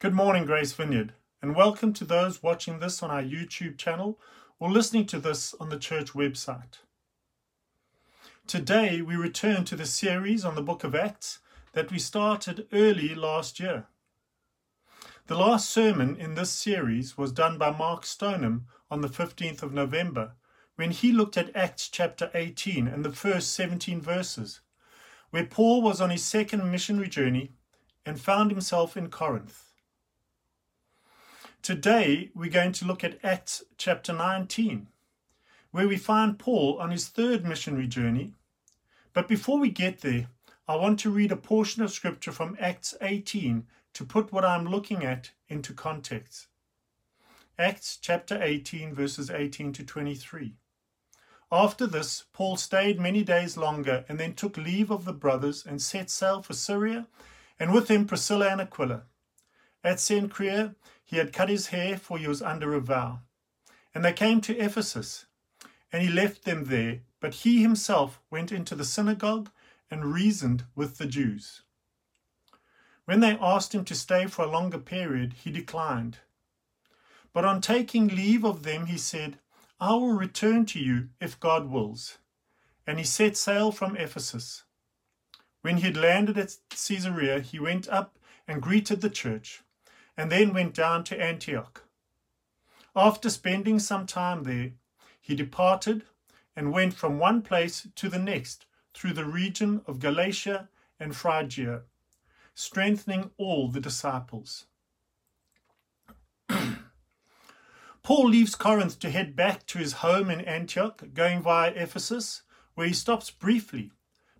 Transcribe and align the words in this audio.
Good 0.00 0.14
morning, 0.14 0.46
Grace 0.46 0.72
Vineyard, 0.72 1.12
and 1.42 1.54
welcome 1.54 1.92
to 1.92 2.06
those 2.06 2.42
watching 2.42 2.78
this 2.78 3.02
on 3.02 3.10
our 3.10 3.22
YouTube 3.22 3.76
channel 3.76 4.18
or 4.58 4.70
listening 4.70 5.04
to 5.08 5.18
this 5.18 5.54
on 5.60 5.68
the 5.68 5.78
church 5.78 6.14
website. 6.14 6.78
Today, 8.46 9.02
we 9.02 9.14
return 9.14 9.66
to 9.66 9.76
the 9.76 9.84
series 9.84 10.42
on 10.42 10.54
the 10.54 10.62
book 10.62 10.84
of 10.84 10.94
Acts 10.94 11.40
that 11.74 11.92
we 11.92 11.98
started 11.98 12.66
early 12.72 13.14
last 13.14 13.60
year. 13.60 13.88
The 15.26 15.36
last 15.36 15.68
sermon 15.68 16.16
in 16.16 16.32
this 16.32 16.50
series 16.50 17.18
was 17.18 17.30
done 17.30 17.58
by 17.58 17.70
Mark 17.70 18.06
Stoneham 18.06 18.68
on 18.90 19.02
the 19.02 19.08
15th 19.08 19.62
of 19.62 19.74
November 19.74 20.32
when 20.76 20.92
he 20.92 21.12
looked 21.12 21.36
at 21.36 21.54
Acts 21.54 21.90
chapter 21.90 22.30
18 22.32 22.88
and 22.88 23.04
the 23.04 23.12
first 23.12 23.52
17 23.52 24.00
verses, 24.00 24.60
where 25.28 25.44
Paul 25.44 25.82
was 25.82 26.00
on 26.00 26.08
his 26.08 26.24
second 26.24 26.72
missionary 26.72 27.10
journey 27.10 27.52
and 28.06 28.18
found 28.18 28.50
himself 28.50 28.96
in 28.96 29.10
Corinth. 29.10 29.69
Today, 31.62 32.30
we're 32.34 32.50
going 32.50 32.72
to 32.72 32.86
look 32.86 33.04
at 33.04 33.22
Acts 33.22 33.62
chapter 33.76 34.14
19, 34.14 34.88
where 35.72 35.86
we 35.86 35.98
find 35.98 36.38
Paul 36.38 36.78
on 36.80 36.90
his 36.90 37.08
third 37.08 37.44
missionary 37.44 37.86
journey. 37.86 38.32
But 39.12 39.28
before 39.28 39.58
we 39.58 39.68
get 39.68 40.00
there, 40.00 40.28
I 40.66 40.76
want 40.76 40.98
to 41.00 41.10
read 41.10 41.30
a 41.30 41.36
portion 41.36 41.82
of 41.82 41.90
scripture 41.90 42.32
from 42.32 42.56
Acts 42.58 42.94
18 43.02 43.66
to 43.92 44.04
put 44.06 44.32
what 44.32 44.42
I'm 44.42 44.68
looking 44.68 45.04
at 45.04 45.32
into 45.50 45.74
context. 45.74 46.46
Acts 47.58 47.98
chapter 48.00 48.42
18, 48.42 48.94
verses 48.94 49.28
18 49.28 49.74
to 49.74 49.84
23. 49.84 50.54
After 51.52 51.86
this, 51.86 52.24
Paul 52.32 52.56
stayed 52.56 52.98
many 52.98 53.22
days 53.22 53.58
longer 53.58 54.06
and 54.08 54.18
then 54.18 54.32
took 54.32 54.56
leave 54.56 54.90
of 54.90 55.04
the 55.04 55.12
brothers 55.12 55.66
and 55.66 55.82
set 55.82 56.08
sail 56.08 56.40
for 56.40 56.54
Syria, 56.54 57.06
and 57.58 57.70
with 57.70 57.90
him 57.90 58.06
Priscilla 58.06 58.48
and 58.48 58.62
Aquila. 58.62 59.02
At 59.82 59.96
Cenchrea, 59.98 60.74
he 61.02 61.16
had 61.16 61.32
cut 61.32 61.48
his 61.48 61.68
hair, 61.68 61.96
for 61.96 62.18
he 62.18 62.28
was 62.28 62.42
under 62.42 62.74
a 62.74 62.80
vow. 62.80 63.20
And 63.94 64.04
they 64.04 64.12
came 64.12 64.40
to 64.42 64.58
Ephesus, 64.58 65.24
and 65.90 66.02
he 66.02 66.10
left 66.10 66.44
them 66.44 66.64
there, 66.66 67.00
but 67.18 67.34
he 67.34 67.62
himself 67.62 68.20
went 68.30 68.52
into 68.52 68.74
the 68.74 68.84
synagogue 68.84 69.50
and 69.90 70.12
reasoned 70.12 70.64
with 70.74 70.98
the 70.98 71.06
Jews. 71.06 71.62
When 73.06 73.20
they 73.20 73.38
asked 73.40 73.74
him 73.74 73.84
to 73.86 73.94
stay 73.94 74.26
for 74.26 74.44
a 74.44 74.50
longer 74.50 74.78
period, 74.78 75.32
he 75.32 75.50
declined. 75.50 76.18
But 77.32 77.44
on 77.44 77.60
taking 77.60 78.08
leave 78.08 78.44
of 78.44 78.62
them, 78.62 78.86
he 78.86 78.98
said, 78.98 79.38
I 79.80 79.94
will 79.94 80.12
return 80.12 80.66
to 80.66 80.78
you 80.78 81.08
if 81.20 81.40
God 81.40 81.70
wills. 81.70 82.18
And 82.86 82.98
he 82.98 83.04
set 83.04 83.36
sail 83.36 83.72
from 83.72 83.96
Ephesus. 83.96 84.64
When 85.62 85.78
he 85.78 85.84
had 85.84 85.96
landed 85.96 86.36
at 86.36 86.56
Caesarea, 86.68 87.40
he 87.40 87.58
went 87.58 87.88
up 87.88 88.18
and 88.46 88.62
greeted 88.62 89.00
the 89.00 89.10
church 89.10 89.62
and 90.20 90.30
then 90.30 90.52
went 90.52 90.74
down 90.74 91.02
to 91.02 91.18
Antioch. 91.18 91.84
After 92.94 93.30
spending 93.30 93.78
some 93.78 94.04
time 94.04 94.42
there, 94.42 94.72
he 95.18 95.34
departed 95.34 96.04
and 96.54 96.74
went 96.74 96.92
from 96.92 97.18
one 97.18 97.40
place 97.40 97.88
to 97.94 98.10
the 98.10 98.18
next 98.18 98.66
through 98.92 99.14
the 99.14 99.24
region 99.24 99.80
of 99.86 99.98
Galatia 99.98 100.68
and 100.98 101.16
Phrygia, 101.16 101.84
strengthening 102.54 103.30
all 103.38 103.68
the 103.68 103.80
disciples. 103.80 104.66
Paul 108.02 108.28
leaves 108.28 108.54
Corinth 108.54 108.98
to 108.98 109.10
head 109.10 109.34
back 109.34 109.64
to 109.68 109.78
his 109.78 110.04
home 110.04 110.28
in 110.28 110.42
Antioch, 110.42 111.02
going 111.14 111.40
via 111.40 111.70
Ephesus, 111.70 112.42
where 112.74 112.86
he 112.86 112.92
stops 112.92 113.30
briefly, 113.30 113.90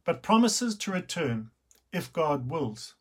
but 0.04 0.22
promises 0.22 0.76
to 0.76 0.92
return 0.92 1.50
if 1.90 2.12
God 2.12 2.50
wills. 2.50 2.96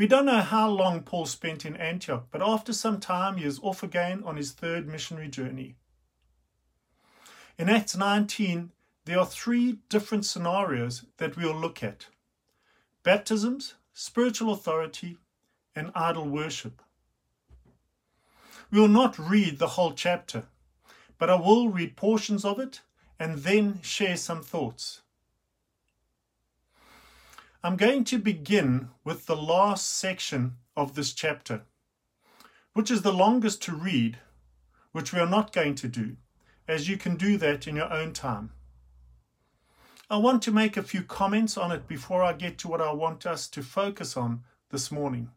We 0.00 0.06
don't 0.06 0.24
know 0.24 0.40
how 0.40 0.66
long 0.70 1.02
Paul 1.02 1.26
spent 1.26 1.66
in 1.66 1.76
Antioch, 1.76 2.28
but 2.30 2.40
after 2.40 2.72
some 2.72 3.00
time 3.00 3.36
he 3.36 3.44
is 3.44 3.60
off 3.62 3.82
again 3.82 4.22
on 4.24 4.38
his 4.38 4.52
third 4.52 4.88
missionary 4.88 5.28
journey. 5.28 5.74
In 7.58 7.68
Acts 7.68 7.94
19, 7.94 8.72
there 9.04 9.18
are 9.18 9.26
three 9.26 9.80
different 9.90 10.24
scenarios 10.24 11.04
that 11.18 11.36
we'll 11.36 11.54
look 11.54 11.82
at 11.82 12.06
baptisms, 13.02 13.74
spiritual 13.92 14.54
authority, 14.54 15.18
and 15.76 15.92
idol 15.94 16.26
worship. 16.26 16.80
We 18.70 18.80
will 18.80 18.88
not 18.88 19.18
read 19.18 19.58
the 19.58 19.74
whole 19.76 19.92
chapter, 19.92 20.44
but 21.18 21.28
I 21.28 21.34
will 21.34 21.68
read 21.68 21.94
portions 21.94 22.46
of 22.46 22.58
it 22.58 22.80
and 23.18 23.40
then 23.40 23.82
share 23.82 24.16
some 24.16 24.40
thoughts. 24.42 25.02
I'm 27.62 27.76
going 27.76 28.04
to 28.04 28.18
begin 28.18 28.88
with 29.04 29.26
the 29.26 29.36
last 29.36 29.98
section 29.98 30.54
of 30.78 30.94
this 30.94 31.12
chapter, 31.12 31.60
which 32.72 32.90
is 32.90 33.02
the 33.02 33.12
longest 33.12 33.60
to 33.64 33.74
read, 33.74 34.16
which 34.92 35.12
we 35.12 35.20
are 35.20 35.28
not 35.28 35.52
going 35.52 35.74
to 35.74 35.88
do, 35.88 36.16
as 36.66 36.88
you 36.88 36.96
can 36.96 37.16
do 37.16 37.36
that 37.36 37.66
in 37.66 37.76
your 37.76 37.92
own 37.92 38.14
time. 38.14 38.52
I 40.08 40.16
want 40.16 40.40
to 40.44 40.50
make 40.50 40.78
a 40.78 40.82
few 40.82 41.02
comments 41.02 41.58
on 41.58 41.70
it 41.70 41.86
before 41.86 42.22
I 42.22 42.32
get 42.32 42.56
to 42.58 42.68
what 42.68 42.80
I 42.80 42.94
want 42.94 43.26
us 43.26 43.46
to 43.48 43.62
focus 43.62 44.16
on 44.16 44.42
this 44.70 44.90
morning. 44.90 45.30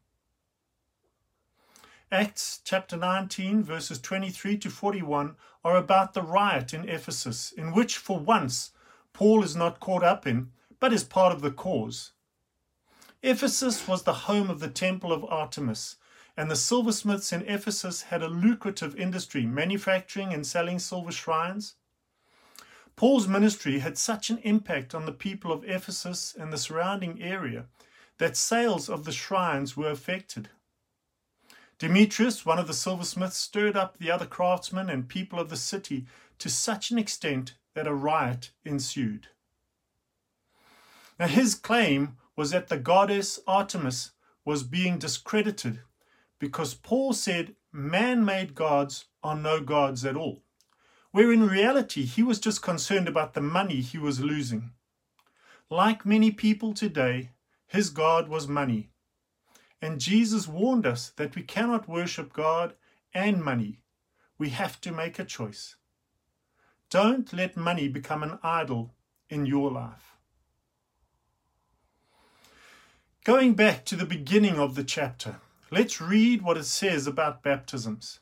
Acts 2.09 2.61
chapter 2.63 2.95
19, 2.95 3.63
verses 3.63 3.99
23 3.99 4.57
to 4.59 4.69
41 4.69 5.35
are 5.65 5.75
about 5.75 6.13
the 6.13 6.21
riot 6.21 6.73
in 6.73 6.87
Ephesus, 6.87 7.51
in 7.51 7.73
which, 7.73 7.97
for 7.97 8.17
once, 8.17 8.71
Paul 9.11 9.43
is 9.43 9.57
not 9.57 9.81
caught 9.81 10.03
up 10.03 10.25
in, 10.25 10.51
but 10.83 10.91
is 10.91 11.05
part 11.05 11.31
of 11.31 11.39
the 11.39 11.49
cause. 11.49 12.11
Ephesus 13.21 13.87
was 13.87 14.03
the 14.03 14.27
home 14.27 14.49
of 14.49 14.59
the 14.59 14.67
temple 14.67 15.13
of 15.13 15.23
Artemis, 15.23 15.95
and 16.35 16.51
the 16.51 16.57
silversmiths 16.57 17.31
in 17.31 17.41
Ephesus 17.47 18.01
had 18.01 18.21
a 18.21 18.27
lucrative 18.27 18.93
industry, 18.97 19.45
manufacturing 19.45 20.33
and 20.33 20.45
selling 20.45 20.79
silver 20.79 21.13
shrines. 21.13 21.75
Paul's 22.97 23.29
ministry 23.29 23.79
had 23.79 23.97
such 23.97 24.29
an 24.29 24.39
impact 24.39 24.93
on 24.93 25.05
the 25.05 25.13
people 25.13 25.53
of 25.53 25.63
Ephesus 25.63 26.35
and 26.37 26.51
the 26.51 26.57
surrounding 26.57 27.21
area 27.21 27.67
that 28.17 28.35
sales 28.35 28.89
of 28.89 29.05
the 29.05 29.13
shrines 29.13 29.77
were 29.77 29.89
affected. 29.89 30.49
Demetrius, 31.79 32.45
one 32.45 32.59
of 32.59 32.67
the 32.67 32.73
silversmiths, 32.73 33.37
stirred 33.37 33.77
up 33.77 33.99
the 33.99 34.11
other 34.11 34.25
craftsmen 34.25 34.89
and 34.89 35.07
people 35.07 35.39
of 35.39 35.49
the 35.49 35.55
city 35.55 36.07
to 36.39 36.49
such 36.49 36.91
an 36.91 36.97
extent 36.97 37.53
that 37.73 37.87
a 37.87 37.93
riot 37.93 38.51
ensued. 38.65 39.29
Now, 41.19 41.27
his 41.27 41.55
claim 41.55 42.17
was 42.35 42.51
that 42.51 42.67
the 42.67 42.77
goddess 42.77 43.39
Artemis 43.47 44.11
was 44.45 44.63
being 44.63 44.97
discredited 44.97 45.81
because 46.39 46.73
Paul 46.73 47.13
said 47.13 47.55
man 47.71 48.25
made 48.25 48.55
gods 48.55 49.05
are 49.23 49.35
no 49.35 49.61
gods 49.61 50.03
at 50.03 50.15
all, 50.17 50.43
where 51.11 51.31
in 51.31 51.47
reality 51.47 52.05
he 52.05 52.23
was 52.23 52.39
just 52.39 52.61
concerned 52.61 53.07
about 53.07 53.33
the 53.33 53.41
money 53.41 53.81
he 53.81 53.97
was 53.97 54.19
losing. 54.19 54.71
Like 55.69 56.05
many 56.05 56.31
people 56.31 56.73
today, 56.73 57.31
his 57.67 57.89
God 57.89 58.27
was 58.27 58.47
money. 58.47 58.89
And 59.81 59.99
Jesus 59.99 60.47
warned 60.47 60.85
us 60.85 61.11
that 61.17 61.35
we 61.35 61.41
cannot 61.41 61.87
worship 61.87 62.33
God 62.33 62.75
and 63.13 63.43
money. 63.43 63.79
We 64.37 64.49
have 64.49 64.79
to 64.81 64.91
make 64.91 65.19
a 65.19 65.25
choice. 65.25 65.75
Don't 66.89 67.31
let 67.33 67.57
money 67.57 67.87
become 67.87 68.23
an 68.23 68.39
idol 68.43 68.93
in 69.29 69.45
your 69.45 69.71
life. 69.71 70.12
Going 73.23 73.53
back 73.53 73.85
to 73.85 73.95
the 73.95 74.05
beginning 74.05 74.59
of 74.59 74.75
the 74.75 74.83
chapter, 74.83 75.37
let's 75.71 76.01
read 76.01 76.41
what 76.41 76.57
it 76.57 76.65
says 76.65 77.07
about 77.07 77.41
baptisms. 77.41 78.19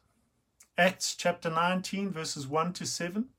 Acts 0.77 1.15
chapter 1.15 1.49
19, 1.49 2.11
verses 2.11 2.45
1 2.45 2.73
to 2.73 2.85
7. 2.85 3.29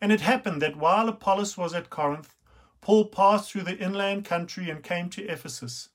And 0.00 0.12
it 0.12 0.20
happened 0.20 0.62
that 0.62 0.76
while 0.76 1.08
Apollos 1.08 1.56
was 1.58 1.74
at 1.74 1.90
Corinth, 1.90 2.36
Paul 2.80 3.06
passed 3.06 3.50
through 3.50 3.64
the 3.64 3.76
inland 3.76 4.24
country 4.24 4.70
and 4.70 4.80
came 4.80 5.10
to 5.10 5.26
Ephesus. 5.26 5.88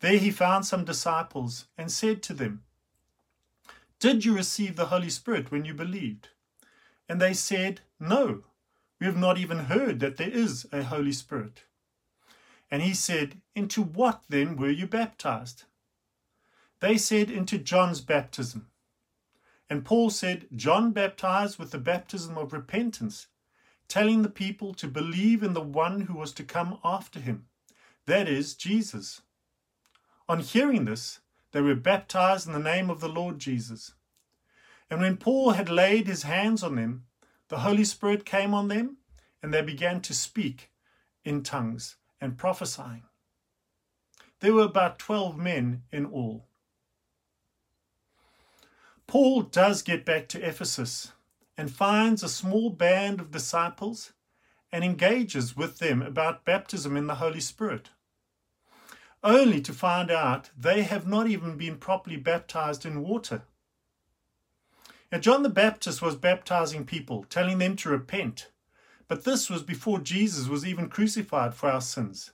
There 0.00 0.18
he 0.18 0.30
found 0.30 0.66
some 0.66 0.84
disciples 0.84 1.64
and 1.78 1.90
said 1.90 2.22
to 2.24 2.34
them, 2.34 2.62
Did 4.00 4.26
you 4.26 4.36
receive 4.36 4.76
the 4.76 4.86
Holy 4.86 5.08
Spirit 5.08 5.50
when 5.50 5.64
you 5.64 5.72
believed? 5.72 6.28
And 7.08 7.22
they 7.22 7.32
said, 7.32 7.80
No, 7.98 8.42
we 8.98 9.06
have 9.06 9.16
not 9.16 9.38
even 9.38 9.60
heard 9.60 9.98
that 10.00 10.18
there 10.18 10.28
is 10.28 10.66
a 10.70 10.82
Holy 10.82 11.12
Spirit. 11.12 11.62
And 12.70 12.82
he 12.82 12.94
said, 12.94 13.40
Into 13.54 13.82
what 13.82 14.22
then 14.28 14.56
were 14.56 14.70
you 14.70 14.86
baptized? 14.86 15.64
They 16.80 16.96
said, 16.96 17.30
Into 17.30 17.58
John's 17.58 18.00
baptism. 18.00 18.68
And 19.68 19.84
Paul 19.84 20.10
said, 20.10 20.46
John 20.54 20.92
baptized 20.92 21.58
with 21.58 21.70
the 21.70 21.78
baptism 21.78 22.38
of 22.38 22.52
repentance, 22.52 23.26
telling 23.88 24.22
the 24.22 24.30
people 24.30 24.72
to 24.74 24.88
believe 24.88 25.42
in 25.42 25.52
the 25.52 25.60
one 25.60 26.02
who 26.02 26.14
was 26.14 26.32
to 26.32 26.44
come 26.44 26.78
after 26.84 27.20
him, 27.20 27.46
that 28.06 28.28
is, 28.28 28.54
Jesus. 28.54 29.22
On 30.28 30.40
hearing 30.40 30.84
this, 30.84 31.20
they 31.52 31.60
were 31.60 31.74
baptized 31.74 32.46
in 32.46 32.52
the 32.52 32.58
name 32.58 32.90
of 32.90 33.00
the 33.00 33.08
Lord 33.08 33.38
Jesus. 33.38 33.94
And 34.88 35.00
when 35.00 35.16
Paul 35.16 35.52
had 35.52 35.68
laid 35.68 36.06
his 36.06 36.22
hands 36.22 36.62
on 36.62 36.76
them, 36.76 37.06
the 37.48 37.60
Holy 37.60 37.84
Spirit 37.84 38.24
came 38.24 38.54
on 38.54 38.68
them, 38.68 38.98
and 39.42 39.52
they 39.52 39.62
began 39.62 40.00
to 40.02 40.14
speak 40.14 40.70
in 41.24 41.42
tongues 41.42 41.96
and 42.20 42.36
prophesying. 42.38 43.02
There 44.40 44.54
were 44.54 44.64
about 44.64 44.98
twelve 44.98 45.36
men 45.36 45.82
in 45.92 46.06
all. 46.06 46.46
Paul 49.06 49.42
does 49.42 49.82
get 49.82 50.04
back 50.04 50.28
to 50.28 50.40
Ephesus 50.40 51.12
and 51.56 51.70
finds 51.70 52.22
a 52.22 52.28
small 52.28 52.70
band 52.70 53.20
of 53.20 53.30
disciples 53.30 54.12
and 54.72 54.84
engages 54.84 55.56
with 55.56 55.78
them 55.78 56.00
about 56.00 56.44
baptism 56.44 56.96
in 56.96 57.06
the 57.06 57.16
Holy 57.16 57.40
Spirit, 57.40 57.90
only 59.22 59.60
to 59.60 59.72
find 59.72 60.10
out 60.10 60.50
they 60.56 60.82
have 60.82 61.06
not 61.06 61.26
even 61.26 61.56
been 61.56 61.76
properly 61.76 62.16
baptized 62.16 62.86
in 62.86 63.02
water. 63.02 63.42
Now, 65.10 65.18
John 65.18 65.42
the 65.42 65.48
Baptist 65.48 66.00
was 66.00 66.14
baptizing 66.14 66.86
people, 66.86 67.24
telling 67.28 67.58
them 67.58 67.74
to 67.76 67.88
repent, 67.88 68.48
but 69.10 69.24
this 69.24 69.50
was 69.50 69.64
before 69.64 69.98
Jesus 69.98 70.46
was 70.46 70.64
even 70.64 70.88
crucified 70.88 71.52
for 71.52 71.68
our 71.68 71.80
sins. 71.80 72.30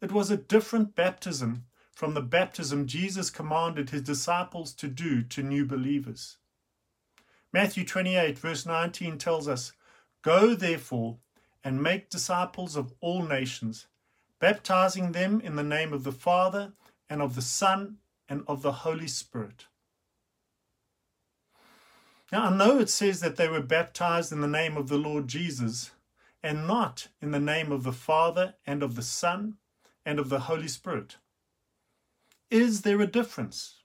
It 0.00 0.10
was 0.10 0.32
a 0.32 0.36
different 0.36 0.96
baptism 0.96 1.66
from 1.92 2.14
the 2.14 2.20
baptism 2.20 2.88
Jesus 2.88 3.30
commanded 3.30 3.90
his 3.90 4.02
disciples 4.02 4.72
to 4.74 4.88
do 4.88 5.22
to 5.22 5.44
new 5.44 5.64
believers. 5.64 6.38
Matthew 7.52 7.84
28, 7.84 8.36
verse 8.36 8.66
19 8.66 9.16
tells 9.16 9.46
us, 9.46 9.72
Go 10.22 10.56
therefore 10.56 11.18
and 11.62 11.80
make 11.80 12.10
disciples 12.10 12.74
of 12.74 12.92
all 13.00 13.22
nations, 13.22 13.86
baptizing 14.40 15.12
them 15.12 15.40
in 15.40 15.54
the 15.54 15.62
name 15.62 15.92
of 15.92 16.02
the 16.02 16.10
Father 16.10 16.72
and 17.08 17.22
of 17.22 17.36
the 17.36 17.42
Son 17.42 17.98
and 18.28 18.42
of 18.48 18.62
the 18.62 18.72
Holy 18.72 19.06
Spirit. 19.06 19.66
Now, 22.32 22.46
I 22.46 22.50
know 22.56 22.80
it 22.80 22.90
says 22.90 23.20
that 23.20 23.36
they 23.36 23.46
were 23.46 23.62
baptized 23.62 24.32
in 24.32 24.40
the 24.40 24.48
name 24.48 24.76
of 24.76 24.88
the 24.88 24.98
Lord 24.98 25.28
Jesus 25.28 25.92
and 26.42 26.66
not 26.66 27.08
in 27.20 27.30
the 27.30 27.40
name 27.40 27.72
of 27.72 27.82
the 27.82 27.92
Father 27.92 28.54
and 28.66 28.82
of 28.82 28.94
the 28.94 29.02
Son 29.02 29.54
and 30.04 30.18
of 30.18 30.28
the 30.28 30.40
Holy 30.40 30.68
Spirit. 30.68 31.16
Is 32.50 32.82
there 32.82 33.00
a 33.00 33.06
difference? 33.06 33.82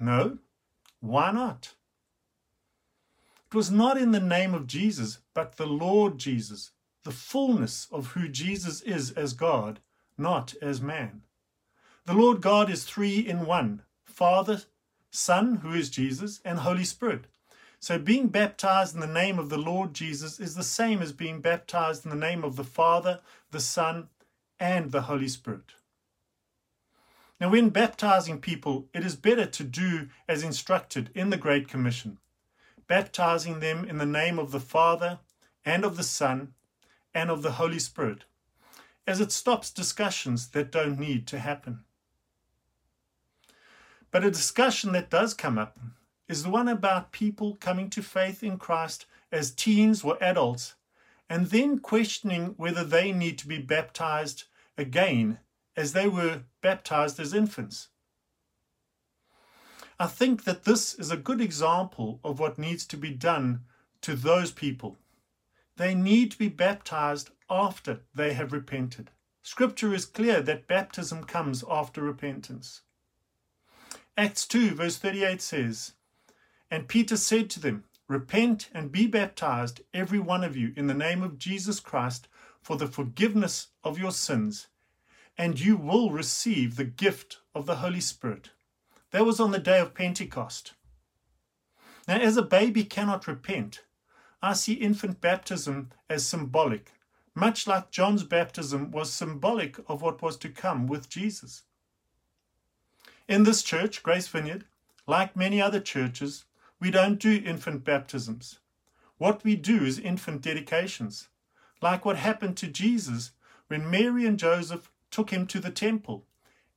No. 0.00 0.38
Why 1.00 1.30
not? 1.30 1.74
It 3.50 3.54
was 3.54 3.70
not 3.70 3.96
in 3.96 4.10
the 4.10 4.20
name 4.20 4.54
of 4.54 4.66
Jesus, 4.66 5.20
but 5.32 5.56
the 5.56 5.66
Lord 5.66 6.18
Jesus, 6.18 6.72
the 7.04 7.10
fullness 7.10 7.86
of 7.90 8.08
who 8.08 8.28
Jesus 8.28 8.82
is 8.82 9.10
as 9.12 9.32
God, 9.32 9.80
not 10.18 10.54
as 10.60 10.80
man. 10.80 11.22
The 12.04 12.14
Lord 12.14 12.40
God 12.40 12.70
is 12.70 12.84
three 12.84 13.18
in 13.20 13.46
one 13.46 13.82
Father, 14.04 14.62
Son, 15.10 15.56
who 15.56 15.72
is 15.72 15.90
Jesus, 15.90 16.40
and 16.44 16.58
Holy 16.58 16.84
Spirit. 16.84 17.26
So 17.80 17.98
being 17.98 18.28
baptized 18.28 18.94
in 18.94 19.00
the 19.00 19.06
name 19.06 19.38
of 19.38 19.50
the 19.50 19.58
Lord 19.58 19.94
Jesus 19.94 20.40
is 20.40 20.54
the 20.54 20.62
same 20.62 21.00
as 21.00 21.12
being 21.12 21.40
baptized 21.40 22.04
in 22.04 22.10
the 22.10 22.16
name 22.16 22.44
of 22.44 22.56
the 22.56 22.64
Father, 22.64 23.20
the 23.50 23.60
Son, 23.60 24.08
and 24.58 24.90
the 24.90 25.02
Holy 25.02 25.28
Spirit. 25.28 25.74
Now, 27.40 27.50
when 27.50 27.68
baptizing 27.68 28.40
people, 28.40 28.88
it 28.92 29.04
is 29.04 29.14
better 29.14 29.46
to 29.46 29.62
do 29.62 30.08
as 30.26 30.42
instructed 30.42 31.10
in 31.14 31.30
the 31.30 31.36
Great 31.36 31.68
Commission 31.68 32.18
baptizing 32.88 33.60
them 33.60 33.84
in 33.84 33.98
the 33.98 34.06
name 34.06 34.38
of 34.38 34.50
the 34.50 34.58
Father 34.58 35.20
and 35.64 35.84
of 35.84 35.96
the 35.96 36.02
Son 36.02 36.54
and 37.14 37.30
of 37.30 37.42
the 37.42 37.52
Holy 37.52 37.78
Spirit, 37.78 38.24
as 39.06 39.20
it 39.20 39.30
stops 39.30 39.70
discussions 39.70 40.48
that 40.48 40.72
don't 40.72 40.98
need 40.98 41.26
to 41.26 41.38
happen. 41.38 41.80
But 44.10 44.24
a 44.24 44.30
discussion 44.30 44.92
that 44.92 45.10
does 45.10 45.34
come 45.34 45.58
up 45.58 45.78
is 46.28 46.42
the 46.42 46.50
one 46.50 46.68
about 46.68 47.12
people 47.12 47.56
coming 47.56 47.90
to 47.90 48.02
faith 48.02 48.42
in 48.42 48.58
Christ 48.58 49.06
as 49.32 49.50
teens 49.50 50.04
or 50.04 50.22
adults 50.22 50.74
and 51.28 51.46
then 51.46 51.78
questioning 51.78 52.54
whether 52.56 52.84
they 52.84 53.12
need 53.12 53.38
to 53.38 53.48
be 53.48 53.58
baptized 53.58 54.44
again 54.76 55.38
as 55.76 55.92
they 55.92 56.08
were 56.08 56.42
baptized 56.62 57.20
as 57.20 57.34
infants. 57.34 57.88
I 60.00 60.06
think 60.06 60.44
that 60.44 60.64
this 60.64 60.94
is 60.94 61.10
a 61.10 61.16
good 61.16 61.40
example 61.40 62.20
of 62.22 62.38
what 62.38 62.58
needs 62.58 62.86
to 62.86 62.96
be 62.96 63.10
done 63.10 63.64
to 64.02 64.14
those 64.14 64.52
people. 64.52 64.96
They 65.76 65.94
need 65.94 66.30
to 66.32 66.38
be 66.38 66.48
baptized 66.48 67.30
after 67.50 68.00
they 68.14 68.32
have 68.34 68.52
repented. 68.52 69.10
Scripture 69.42 69.94
is 69.94 70.04
clear 70.04 70.40
that 70.42 70.68
baptism 70.68 71.24
comes 71.24 71.64
after 71.68 72.02
repentance. 72.02 72.82
Acts 74.16 74.46
2, 74.46 74.74
verse 74.74 74.98
38 74.98 75.40
says, 75.40 75.92
And 76.70 76.88
Peter 76.88 77.16
said 77.16 77.48
to 77.50 77.60
them, 77.60 77.84
Repent 78.08 78.70
and 78.72 78.90
be 78.90 79.06
baptized, 79.06 79.82
every 79.92 80.18
one 80.18 80.42
of 80.42 80.56
you, 80.56 80.72
in 80.76 80.86
the 80.86 80.94
name 80.94 81.22
of 81.22 81.38
Jesus 81.38 81.78
Christ, 81.78 82.28
for 82.62 82.76
the 82.76 82.86
forgiveness 82.86 83.68
of 83.84 83.98
your 83.98 84.12
sins, 84.12 84.68
and 85.36 85.60
you 85.60 85.76
will 85.76 86.10
receive 86.10 86.76
the 86.76 86.84
gift 86.84 87.38
of 87.54 87.66
the 87.66 87.76
Holy 87.76 88.00
Spirit. 88.00 88.50
That 89.10 89.26
was 89.26 89.40
on 89.40 89.50
the 89.50 89.58
day 89.58 89.78
of 89.78 89.94
Pentecost. 89.94 90.74
Now, 92.06 92.18
as 92.18 92.36
a 92.36 92.42
baby 92.42 92.84
cannot 92.84 93.26
repent, 93.26 93.84
I 94.42 94.54
see 94.54 94.74
infant 94.74 95.20
baptism 95.20 95.90
as 96.08 96.26
symbolic, 96.26 96.92
much 97.34 97.66
like 97.66 97.90
John's 97.90 98.24
baptism 98.24 98.90
was 98.90 99.12
symbolic 99.12 99.78
of 99.86 100.00
what 100.00 100.22
was 100.22 100.36
to 100.38 100.48
come 100.48 100.86
with 100.86 101.08
Jesus. 101.08 101.62
In 103.28 103.42
this 103.42 103.62
church, 103.62 104.02
Grace 104.02 104.28
Vineyard, 104.28 104.64
like 105.06 105.36
many 105.36 105.60
other 105.60 105.80
churches, 105.80 106.44
we 106.80 106.90
don't 106.90 107.18
do 107.18 107.42
infant 107.44 107.84
baptisms. 107.84 108.60
What 109.16 109.42
we 109.42 109.56
do 109.56 109.84
is 109.84 109.98
infant 109.98 110.42
dedications, 110.42 111.28
like 111.82 112.04
what 112.04 112.16
happened 112.16 112.56
to 112.58 112.68
Jesus 112.68 113.32
when 113.66 113.90
Mary 113.90 114.26
and 114.26 114.38
Joseph 114.38 114.90
took 115.10 115.30
him 115.30 115.46
to 115.48 115.60
the 115.60 115.70
temple 115.70 116.26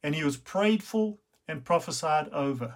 and 0.01 0.15
he 0.15 0.23
was 0.23 0.37
prayed 0.37 0.83
for 0.83 1.17
and 1.47 1.63
prophesied 1.63 2.29
over. 2.29 2.75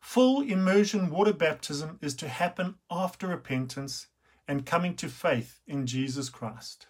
Full 0.00 0.40
immersion 0.40 1.10
water 1.10 1.34
baptism 1.34 1.98
is 2.00 2.14
to 2.14 2.28
happen 2.28 2.76
after 2.90 3.26
repentance 3.26 4.06
and 4.46 4.64
coming 4.64 4.94
to 4.96 5.08
faith 5.08 5.60
in 5.66 5.86
Jesus 5.86 6.30
Christ. 6.30 6.86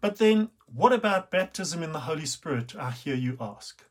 But 0.00 0.16
then, 0.16 0.50
what 0.66 0.92
about 0.92 1.30
baptism 1.30 1.82
in 1.82 1.92
the 1.92 2.00
Holy 2.00 2.26
Spirit? 2.26 2.74
I 2.74 2.90
hear 2.90 3.14
you 3.14 3.36
ask. 3.40 3.84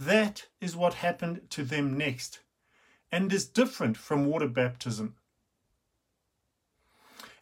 That 0.00 0.46
is 0.62 0.74
what 0.74 0.94
happened 0.94 1.42
to 1.50 1.62
them 1.62 1.98
next 1.98 2.40
and 3.12 3.30
is 3.30 3.44
different 3.44 3.98
from 3.98 4.24
water 4.24 4.48
baptism. 4.48 5.16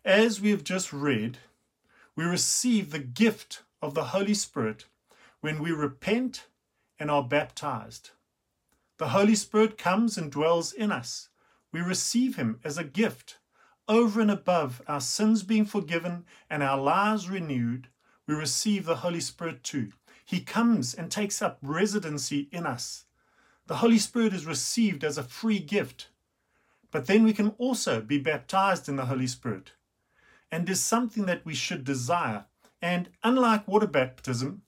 As 0.05 0.41
we 0.41 0.51
have 0.51 0.65
just 0.65 0.93
read, 0.93 1.39
we 2.17 2.25
receive 2.25 2.91
the 2.91 2.99
gift 2.99 3.63
of 3.81 3.95
the 3.95 4.07
Holy 4.07 4.35
Spirit 4.35 4.87
when 5.41 5.63
we 5.63 5.71
repent 5.71 6.49
and 6.99 7.13
are 7.13 7.23
baptized. 7.23 8.11
The 8.97 9.11
Holy 9.11 9.37
Spirit 9.37 9.79
comes 9.79 10.19
and 10.19 10.29
dwells 10.29 10.73
in 10.73 10.91
us. 10.91 11.29
We 11.71 11.79
receive 11.81 12.35
Him 12.35 12.59
as 12.65 12.77
a 12.77 12.83
gift. 12.83 13.39
Over 13.87 14.21
and 14.21 14.33
above 14.33 14.83
our 14.89 15.01
sins 15.01 15.45
being 15.45 15.65
forgiven 15.65 16.25
and 16.51 16.65
our 16.65 16.81
lives 16.81 17.31
renewed, 17.31 17.87
we 18.27 18.35
receive 18.35 18.85
the 18.85 18.97
Holy 18.97 19.21
Spirit 19.21 19.63
too. 19.63 19.93
He 20.29 20.41
comes 20.41 20.93
and 20.93 21.11
takes 21.11 21.41
up 21.41 21.57
residency 21.63 22.51
in 22.53 22.67
us. 22.67 23.07
The 23.67 23.77
Holy 23.77 23.97
Spirit 23.97 24.35
is 24.35 24.45
received 24.45 25.03
as 25.03 25.17
a 25.17 25.23
free 25.23 25.59
gift. 25.59 26.09
But 26.91 27.07
then 27.07 27.25
we 27.25 27.33
can 27.33 27.55
also 27.57 28.03
be 28.03 28.19
baptized 28.19 28.91
in 28.91 28.97
the 28.97 29.07
Holy 29.07 29.27
Spirit 29.27 29.73
and 30.53 30.69
is 30.69 30.85
something 30.85 31.25
that 31.25 31.47
we 31.47 31.55
should 31.55 31.83
desire. 31.83 32.45
And 32.83 33.09
unlike 33.25 33.67
water 33.67 33.87
baptism, 33.87 34.65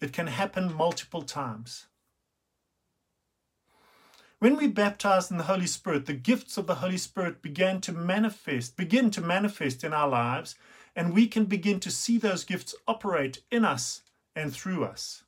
it 0.00 0.14
can 0.14 0.26
happen 0.26 0.72
multiple 0.72 1.20
times. 1.20 1.88
When 4.38 4.56
we 4.56 4.68
baptized 4.68 5.30
in 5.30 5.36
the 5.36 5.44
Holy 5.44 5.66
Spirit, 5.66 6.06
the 6.06 6.14
gifts 6.14 6.56
of 6.56 6.66
the 6.66 6.76
Holy 6.76 6.96
Spirit 6.96 7.42
began 7.42 7.82
to 7.82 7.92
manifest, 7.92 8.74
begin 8.74 9.10
to 9.10 9.20
manifest 9.20 9.84
in 9.84 9.92
our 9.92 10.08
lives, 10.08 10.54
and 10.96 11.12
we 11.12 11.26
can 11.26 11.44
begin 11.44 11.78
to 11.80 11.90
see 11.90 12.16
those 12.16 12.44
gifts 12.44 12.74
operate 12.88 13.42
in 13.50 13.66
us 13.66 14.00
and 14.34 14.52
through 14.52 14.84
us. 14.84 15.24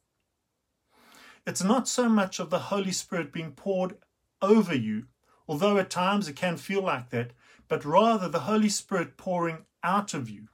It's 1.46 1.62
not 1.62 1.86
so 1.86 2.08
much 2.08 2.40
of 2.40 2.50
the 2.50 2.58
Holy 2.58 2.90
Spirit 2.90 3.32
being 3.32 3.52
poured 3.52 3.96
over 4.42 4.74
you, 4.74 5.06
although 5.48 5.78
at 5.78 5.90
times 5.90 6.28
it 6.28 6.36
can 6.36 6.56
feel 6.56 6.82
like 6.82 7.10
that, 7.10 7.30
but 7.68 7.84
rather 7.84 8.28
the 8.28 8.40
Holy 8.40 8.68
Spirit 8.68 9.16
pouring 9.16 9.64
out 9.82 10.12
of 10.12 10.28
you. 10.28 10.48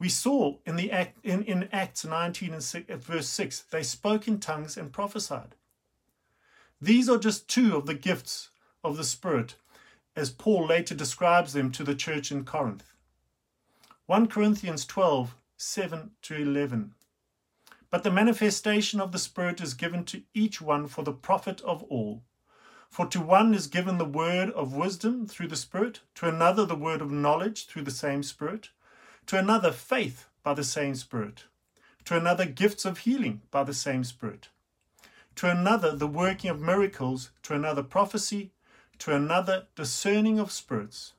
We 0.00 0.08
saw 0.08 0.58
in 0.64 0.76
the 0.76 0.92
act 0.92 1.24
in, 1.24 1.42
in 1.44 1.68
Acts 1.72 2.04
19 2.04 2.52
and 2.52 2.62
6, 2.62 2.90
uh, 2.90 2.96
verse 2.96 3.28
6, 3.28 3.60
they 3.70 3.82
spoke 3.82 4.28
in 4.28 4.38
tongues 4.38 4.76
and 4.76 4.92
prophesied. 4.92 5.54
These 6.80 7.08
are 7.08 7.18
just 7.18 7.48
two 7.48 7.76
of 7.76 7.86
the 7.86 7.94
gifts 7.94 8.50
of 8.84 8.96
the 8.96 9.04
Spirit, 9.04 9.56
as 10.14 10.30
Paul 10.30 10.66
later 10.66 10.94
describes 10.94 11.52
them 11.52 11.72
to 11.72 11.82
the 11.82 11.96
church 11.96 12.30
in 12.30 12.44
Corinth. 12.44 12.92
1 14.06 14.28
Corinthians 14.28 14.86
12, 14.86 15.34
7 15.56 16.10
to 16.22 16.34
11. 16.34 16.94
But 17.90 18.02
the 18.02 18.10
manifestation 18.10 19.00
of 19.00 19.12
the 19.12 19.18
Spirit 19.18 19.62
is 19.62 19.72
given 19.72 20.04
to 20.06 20.22
each 20.34 20.60
one 20.60 20.88
for 20.88 21.02
the 21.02 21.12
profit 21.12 21.62
of 21.62 21.82
all. 21.84 22.22
For 22.90 23.06
to 23.06 23.20
one 23.20 23.54
is 23.54 23.66
given 23.66 23.96
the 23.96 24.04
word 24.04 24.50
of 24.50 24.74
wisdom 24.74 25.26
through 25.26 25.48
the 25.48 25.56
Spirit, 25.56 26.00
to 26.16 26.28
another 26.28 26.66
the 26.66 26.74
word 26.74 27.00
of 27.00 27.10
knowledge 27.10 27.66
through 27.66 27.82
the 27.82 27.90
same 27.90 28.22
Spirit, 28.22 28.70
to 29.26 29.38
another 29.38 29.72
faith 29.72 30.26
by 30.42 30.54
the 30.54 30.64
same 30.64 30.94
Spirit, 30.94 31.44
to 32.04 32.16
another, 32.16 32.44
gifts 32.44 32.84
of 32.84 32.98
healing 32.98 33.42
by 33.50 33.64
the 33.64 33.74
same 33.74 34.04
Spirit, 34.04 34.48
to 35.36 35.50
another, 35.50 35.94
the 35.94 36.06
working 36.06 36.50
of 36.50 36.60
miracles, 36.60 37.30
to 37.42 37.54
another, 37.54 37.82
prophecy, 37.82 38.52
to 38.98 39.14
another, 39.14 39.66
discerning 39.74 40.38
of 40.38 40.50
spirits, 40.50 41.14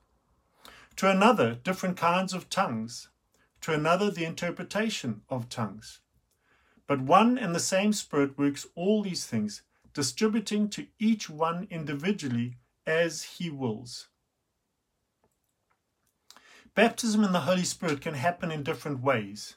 to 0.96 1.10
another, 1.10 1.54
different 1.54 1.96
kinds 1.96 2.32
of 2.32 2.50
tongues, 2.50 3.08
to 3.60 3.72
another, 3.72 4.10
the 4.10 4.24
interpretation 4.24 5.22
of 5.28 5.48
tongues. 5.48 6.00
But 6.90 7.02
one 7.02 7.38
and 7.38 7.54
the 7.54 7.60
same 7.60 7.92
Spirit 7.92 8.36
works 8.36 8.66
all 8.74 9.00
these 9.00 9.24
things, 9.24 9.62
distributing 9.94 10.68
to 10.70 10.88
each 10.98 11.30
one 11.30 11.68
individually 11.70 12.56
as 12.84 13.22
he 13.22 13.48
wills. 13.48 14.08
Baptism 16.74 17.22
in 17.22 17.30
the 17.30 17.42
Holy 17.42 17.62
Spirit 17.62 18.00
can 18.00 18.14
happen 18.14 18.50
in 18.50 18.64
different 18.64 19.04
ways. 19.04 19.54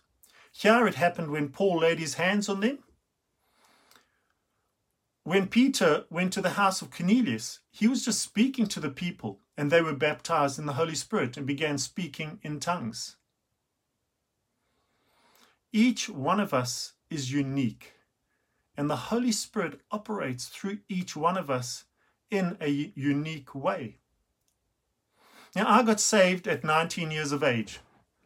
Here 0.51 0.85
it 0.85 0.93
happened 0.93 1.31
when 1.31 1.49
Paul 1.49 1.79
laid 1.79 1.97
his 1.97 2.13
hands 2.13 2.49
on 2.49 2.59
them. 2.59 2.83
When 5.23 5.47
Peter 5.47 6.05
went 6.11 6.33
to 6.33 6.41
the 6.43 6.51
house 6.51 6.83
of 6.83 6.91
Cornelius, 6.91 7.61
he 7.71 7.87
was 7.87 8.05
just 8.05 8.21
speaking 8.21 8.67
to 8.67 8.79
the 8.79 8.91
people, 8.91 9.39
and 9.57 9.71
they 9.71 9.81
were 9.81 9.95
baptized 9.95 10.59
in 10.59 10.67
the 10.67 10.73
Holy 10.73 10.93
Spirit 10.93 11.35
and 11.35 11.47
began 11.47 11.79
speaking 11.79 12.37
in 12.43 12.59
tongues. 12.59 13.15
Each 15.71 16.07
one 16.07 16.39
of 16.39 16.53
us 16.53 16.93
is 17.13 17.32
unique, 17.32 17.93
and 18.75 18.89
the 18.89 18.96
Holy 18.96 19.32
Spirit 19.32 19.79
operates 19.91 20.48
through 20.48 20.79
each 20.89 21.15
one 21.15 21.38
of 21.38 21.50
us 21.50 21.86
in 22.32 22.58
a 22.60 22.91
unique 22.96 23.53
way. 23.53 24.00
Now, 25.55 25.70
I 25.70 25.84
got 25.84 26.00
saved 26.00 26.48
at 26.48 26.63
19 26.63 27.12
years 27.12 27.32
of 27.32 27.43
age. 27.43 27.79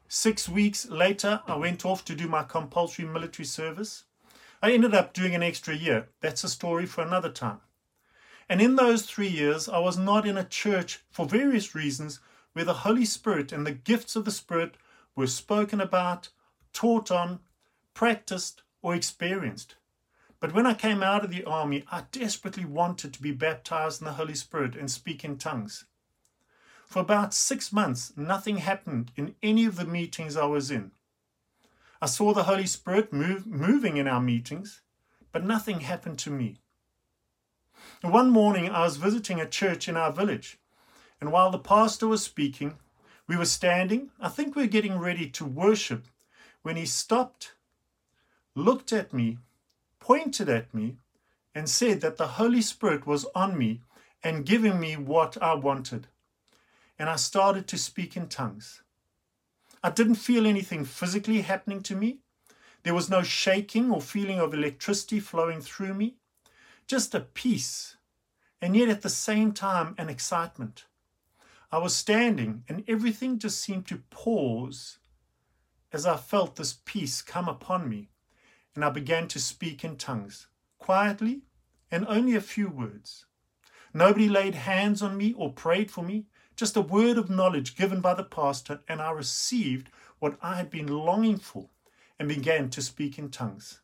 Six 0.08 0.48
weeks 0.48 0.88
later, 0.90 1.42
I 1.46 1.58
went 1.58 1.86
off 1.86 2.06
to 2.06 2.16
do 2.16 2.30
my 2.30 2.44
compulsory 2.44 3.06
military 3.06 3.46
service. 3.46 4.06
I 4.62 4.72
ended 4.72 4.94
up 4.94 5.14
doing 5.14 5.36
an 5.36 5.44
extra 5.44 5.76
year. 5.76 6.08
That's 6.22 6.46
a 6.46 6.50
story 6.50 6.86
for 6.86 7.02
another 7.02 7.30
time. 7.30 7.60
And 8.48 8.62
in 8.62 8.78
those 8.78 9.06
three 9.06 9.28
years, 9.28 9.68
I 9.68 9.80
was 9.80 9.98
not 9.98 10.26
in 10.26 10.38
a 10.38 10.46
church 10.46 11.02
for 11.12 11.26
various 11.26 11.76
reasons 11.76 12.22
where 12.54 12.64
the 12.64 12.74
Holy 12.74 13.04
Spirit 13.04 13.52
and 13.52 13.68
the 13.68 13.74
gifts 13.74 14.16
of 14.16 14.24
the 14.24 14.32
Spirit 14.32 14.76
were 15.14 15.28
spoken 15.28 15.82
about, 15.82 16.30
taught 16.72 17.12
on, 17.12 17.42
practiced, 17.94 18.62
or 18.88 18.96
experienced. 18.96 19.76
But 20.40 20.54
when 20.54 20.66
I 20.66 20.74
came 20.74 21.04
out 21.04 21.26
of 21.26 21.30
the 21.30 21.44
army, 21.44 21.84
I 21.92 22.04
desperately 22.10 22.64
wanted 22.64 23.14
to 23.14 23.22
be 23.22 23.34
baptized 23.34 24.00
in 24.00 24.06
the 24.06 24.14
Holy 24.14 24.34
Spirit 24.34 24.78
and 24.78 24.90
speak 24.90 25.26
in 25.26 25.38
tongues. 25.38 25.84
For 26.86 27.00
about 27.00 27.34
six 27.34 27.74
months, 27.74 28.14
nothing 28.16 28.60
happened 28.60 29.12
in 29.18 29.36
any 29.44 29.66
of 29.66 29.76
the 29.76 29.84
meetings 29.84 30.38
I 30.38 30.46
was 30.46 30.72
in. 30.72 30.92
I 32.02 32.06
saw 32.06 32.34
the 32.34 32.44
Holy 32.44 32.66
Spirit 32.66 33.12
move, 33.12 33.46
moving 33.46 33.98
in 33.98 34.08
our 34.08 34.22
meetings, 34.22 34.80
but 35.34 35.44
nothing 35.44 35.82
happened 35.82 36.18
to 36.20 36.32
me. 36.32 36.56
One 38.02 38.30
morning, 38.30 38.70
I 38.70 38.84
was 38.84 38.96
visiting 38.96 39.42
a 39.42 39.50
church 39.50 39.90
in 39.90 39.98
our 39.98 40.14
village, 40.14 40.60
and 41.20 41.34
while 41.34 41.52
the 41.52 41.60
pastor 41.60 42.08
was 42.08 42.24
speaking, 42.24 42.78
we 43.28 43.36
were 43.36 43.44
standing, 43.44 44.12
I 44.18 44.30
think 44.30 44.56
we 44.56 44.62
were 44.62 44.70
getting 44.70 44.98
ready 44.98 45.30
to 45.32 45.44
worship, 45.44 46.06
when 46.62 46.78
he 46.78 46.86
stopped, 46.86 47.52
looked 48.58 48.92
at 48.92 49.14
me, 49.14 49.38
pointed 50.00 50.50
at 50.50 50.74
me, 50.74 50.98
and 51.56 51.70
said 51.70 52.02
that 52.02 52.18
the 52.18 52.28
Holy 52.28 52.62
Spirit 52.62 53.08
was 53.08 53.26
on 53.34 53.58
me 53.58 53.82
and 54.24 54.46
giving 54.46 54.80
me 54.80 54.98
what 54.98 55.42
I 55.42 55.54
wanted 55.54 56.08
and 57.00 57.10
I 57.10 57.16
started 57.16 57.68
to 57.68 57.78
speak 57.78 58.18
in 58.18 58.28
tongues. 58.28 58.82
I 59.84 59.92
didn't 59.92 60.16
feel 60.16 60.48
anything 60.48 60.84
physically 60.86 61.42
happening 61.42 61.82
to 61.84 61.96
me. 61.96 62.20
There 62.84 62.96
was 62.96 63.10
no 63.10 63.22
shaking 63.22 63.92
or 63.92 64.02
feeling 64.02 64.40
of 64.40 64.54
electricity 64.54 65.20
flowing 65.20 65.62
through 65.62 65.94
me, 65.94 66.16
just 66.88 67.14
a 67.14 67.20
peace, 67.20 67.98
and 68.62 68.76
yet 68.76 68.90
at 68.90 69.02
the 69.02 69.10
same 69.10 69.52
time 69.52 69.94
an 69.98 70.10
excitement. 70.10 70.86
I 71.72 71.78
was 71.80 71.96
standing, 71.96 72.64
and 72.70 72.84
everything 72.88 73.40
just 73.40 73.60
seemed 73.60 73.88
to 73.88 74.04
pause 74.10 75.00
as 75.92 76.06
I 76.06 76.18
felt 76.18 76.56
this 76.56 76.80
peace 76.86 77.22
come 77.22 77.48
upon 77.48 77.90
me, 77.90 78.10
and 78.78 78.86
I 78.86 78.92
began 78.92 79.28
to 79.30 79.40
speak 79.40 79.84
in 79.84 79.96
tongues, 79.96 80.46
quietly 80.78 81.42
and 81.90 82.06
only 82.08 82.36
a 82.36 82.42
few 82.42 82.70
words. 82.70 83.26
Nobody 83.92 84.30
laid 84.30 84.54
hands 84.54 85.02
on 85.02 85.18
me 85.18 85.34
or 85.36 85.52
prayed 85.52 85.90
for 85.90 86.04
me 86.04 86.28
just 86.56 86.78
a 86.78 86.82
word 86.82 87.18
of 87.18 87.28
knowledge 87.28 87.76
given 87.76 88.02
by 88.02 88.14
the 88.14 88.24
pastor, 88.24 88.82
and 88.88 89.02
I 89.02 89.10
received 89.10 89.90
what 90.20 90.38
I 90.44 90.58
had 90.58 90.70
been 90.70 90.86
longing 90.86 91.40
for 91.40 91.70
and 92.20 92.30
began 92.30 92.70
to 92.70 92.84
speak 92.84 93.18
in 93.18 93.32
tongues. 93.32 93.80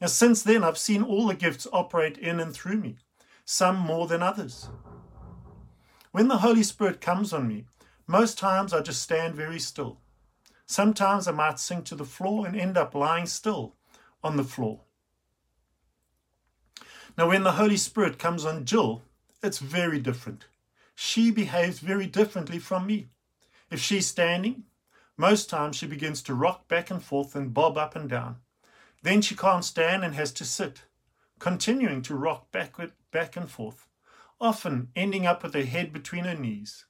Now, 0.00 0.06
since 0.06 0.42
then, 0.42 0.64
I've 0.64 0.78
seen 0.78 1.02
all 1.02 1.26
the 1.26 1.34
gifts 1.34 1.66
operate 1.70 2.16
in 2.16 2.40
and 2.40 2.54
through 2.54 2.78
me, 2.78 2.96
some 3.44 3.76
more 3.76 4.06
than 4.06 4.22
others. 4.22 4.70
When 6.12 6.28
the 6.28 6.38
Holy 6.38 6.62
Spirit 6.62 7.02
comes 7.02 7.34
on 7.34 7.46
me, 7.46 7.66
most 8.06 8.38
times 8.38 8.72
I 8.72 8.80
just 8.80 9.02
stand 9.02 9.34
very 9.34 9.58
still. 9.58 10.00
Sometimes 10.64 11.28
I 11.28 11.32
might 11.32 11.58
sink 11.58 11.84
to 11.86 11.94
the 11.94 12.06
floor 12.06 12.46
and 12.46 12.56
end 12.56 12.78
up 12.78 12.94
lying 12.94 13.26
still 13.26 13.74
on 14.22 14.36
the 14.36 14.44
floor. 14.44 14.80
Now, 17.16 17.28
when 17.28 17.44
the 17.44 17.52
Holy 17.52 17.76
Spirit 17.76 18.18
comes 18.18 18.44
on 18.44 18.64
Jill, 18.64 19.02
it's 19.42 19.58
very 19.58 19.98
different 19.98 20.46
she 21.00 21.30
behaves 21.30 21.78
very 21.78 22.06
differently 22.06 22.58
from 22.58 22.84
me. 22.84 23.06
If 23.70 23.80
she's 23.80 24.08
standing, 24.08 24.64
most 25.16 25.48
times 25.48 25.76
she 25.76 25.86
begins 25.86 26.22
to 26.22 26.34
rock 26.34 26.66
back 26.66 26.90
and 26.90 27.00
forth 27.00 27.36
and 27.36 27.54
bob 27.54 27.78
up 27.78 27.94
and 27.94 28.10
down. 28.10 28.38
Then 29.04 29.22
she 29.22 29.36
can't 29.36 29.64
stand 29.64 30.02
and 30.02 30.16
has 30.16 30.32
to 30.32 30.44
sit, 30.44 30.82
continuing 31.38 32.02
to 32.02 32.16
rock 32.16 32.50
backward, 32.50 32.94
back 33.12 33.36
and 33.36 33.48
forth, 33.48 33.86
often 34.40 34.88
ending 34.96 35.24
up 35.24 35.44
with 35.44 35.54
her 35.54 35.62
head 35.62 35.92
between 35.92 36.24
her 36.24 36.34
knees. 36.34 36.84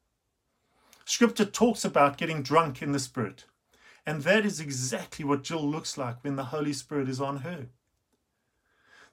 Scripture 1.04 1.44
talks 1.44 1.84
about 1.84 2.16
getting 2.16 2.42
drunk 2.42 2.80
in 2.80 2.92
the 2.92 2.98
Spirit, 2.98 3.44
and 4.08 4.22
that 4.22 4.46
is 4.46 4.58
exactly 4.58 5.22
what 5.22 5.42
Jill 5.42 5.70
looks 5.70 5.98
like 5.98 6.24
when 6.24 6.36
the 6.36 6.44
Holy 6.44 6.72
Spirit 6.72 7.10
is 7.10 7.20
on 7.20 7.40
her. 7.40 7.66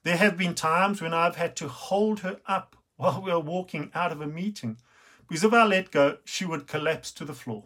There 0.04 0.16
have 0.16 0.38
been 0.38 0.54
times 0.54 1.02
when 1.02 1.12
I've 1.12 1.36
had 1.36 1.54
to 1.56 1.68
hold 1.68 2.20
her 2.20 2.40
up 2.46 2.76
while 2.96 3.20
we 3.20 3.30
are 3.30 3.38
walking 3.38 3.90
out 3.94 4.10
of 4.10 4.22
a 4.22 4.26
meeting 4.26 4.78
because 5.28 5.44
if 5.44 5.52
I 5.52 5.64
let 5.64 5.90
go, 5.90 6.16
she 6.24 6.46
would 6.46 6.66
collapse 6.66 7.12
to 7.12 7.26
the 7.26 7.34
floor. 7.34 7.64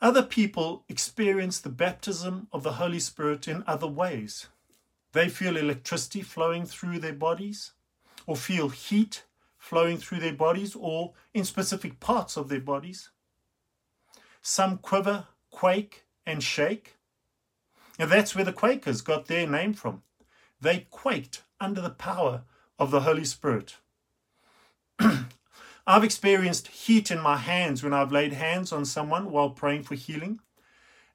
Other 0.00 0.24
people 0.24 0.82
experience 0.88 1.60
the 1.60 1.68
baptism 1.68 2.48
of 2.52 2.64
the 2.64 2.72
Holy 2.72 2.98
Spirit 2.98 3.46
in 3.46 3.62
other 3.68 3.86
ways. 3.86 4.48
They 5.12 5.28
feel 5.28 5.56
electricity 5.56 6.22
flowing 6.22 6.66
through 6.66 6.98
their 6.98 7.12
bodies, 7.12 7.70
or 8.26 8.34
feel 8.34 8.68
heat 8.70 9.22
flowing 9.56 9.98
through 9.98 10.18
their 10.18 10.32
bodies, 10.32 10.74
or 10.74 11.12
in 11.32 11.44
specific 11.44 12.00
parts 12.00 12.36
of 12.36 12.48
their 12.48 12.60
bodies. 12.60 13.10
Some 14.48 14.78
quiver, 14.78 15.26
quake, 15.50 16.04
and 16.24 16.40
shake. 16.40 16.94
And 17.98 18.08
that's 18.08 18.32
where 18.32 18.44
the 18.44 18.52
Quakers 18.52 19.00
got 19.00 19.26
their 19.26 19.44
name 19.44 19.74
from. 19.74 20.04
They 20.60 20.86
quaked 20.88 21.42
under 21.60 21.80
the 21.80 21.90
power 21.90 22.44
of 22.78 22.92
the 22.92 23.00
Holy 23.00 23.24
Spirit. 23.24 23.78
I've 25.00 26.04
experienced 26.04 26.68
heat 26.68 27.10
in 27.10 27.18
my 27.18 27.38
hands 27.38 27.82
when 27.82 27.92
I've 27.92 28.12
laid 28.12 28.34
hands 28.34 28.70
on 28.70 28.84
someone 28.84 29.32
while 29.32 29.50
praying 29.50 29.82
for 29.82 29.96
healing. 29.96 30.38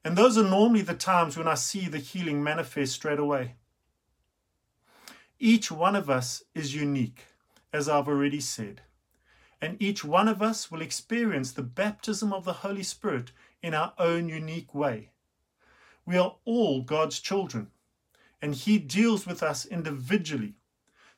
And 0.04 0.14
those 0.14 0.36
are 0.36 0.44
normally 0.44 0.82
the 0.82 0.92
times 0.92 1.34
when 1.34 1.48
I 1.48 1.54
see 1.54 1.88
the 1.88 1.96
healing 1.96 2.44
manifest 2.44 2.92
straight 2.92 3.18
away. 3.18 3.54
Each 5.38 5.72
one 5.72 5.96
of 5.96 6.10
us 6.10 6.42
is 6.54 6.74
unique, 6.74 7.24
as 7.72 7.88
I've 7.88 8.08
already 8.08 8.40
said. 8.40 8.82
And 9.62 9.80
each 9.80 10.04
one 10.04 10.28
of 10.28 10.42
us 10.42 10.70
will 10.70 10.82
experience 10.82 11.52
the 11.52 11.62
baptism 11.62 12.34
of 12.34 12.44
the 12.44 12.52
Holy 12.52 12.82
Spirit 12.82 13.32
in 13.62 13.72
our 13.72 13.94
own 13.98 14.28
unique 14.28 14.74
way. 14.74 15.12
We 16.04 16.18
are 16.18 16.36
all 16.44 16.82
God's 16.82 17.18
children, 17.18 17.68
and 18.42 18.54
He 18.54 18.78
deals 18.78 19.26
with 19.26 19.42
us 19.42 19.64
individually 19.64 20.56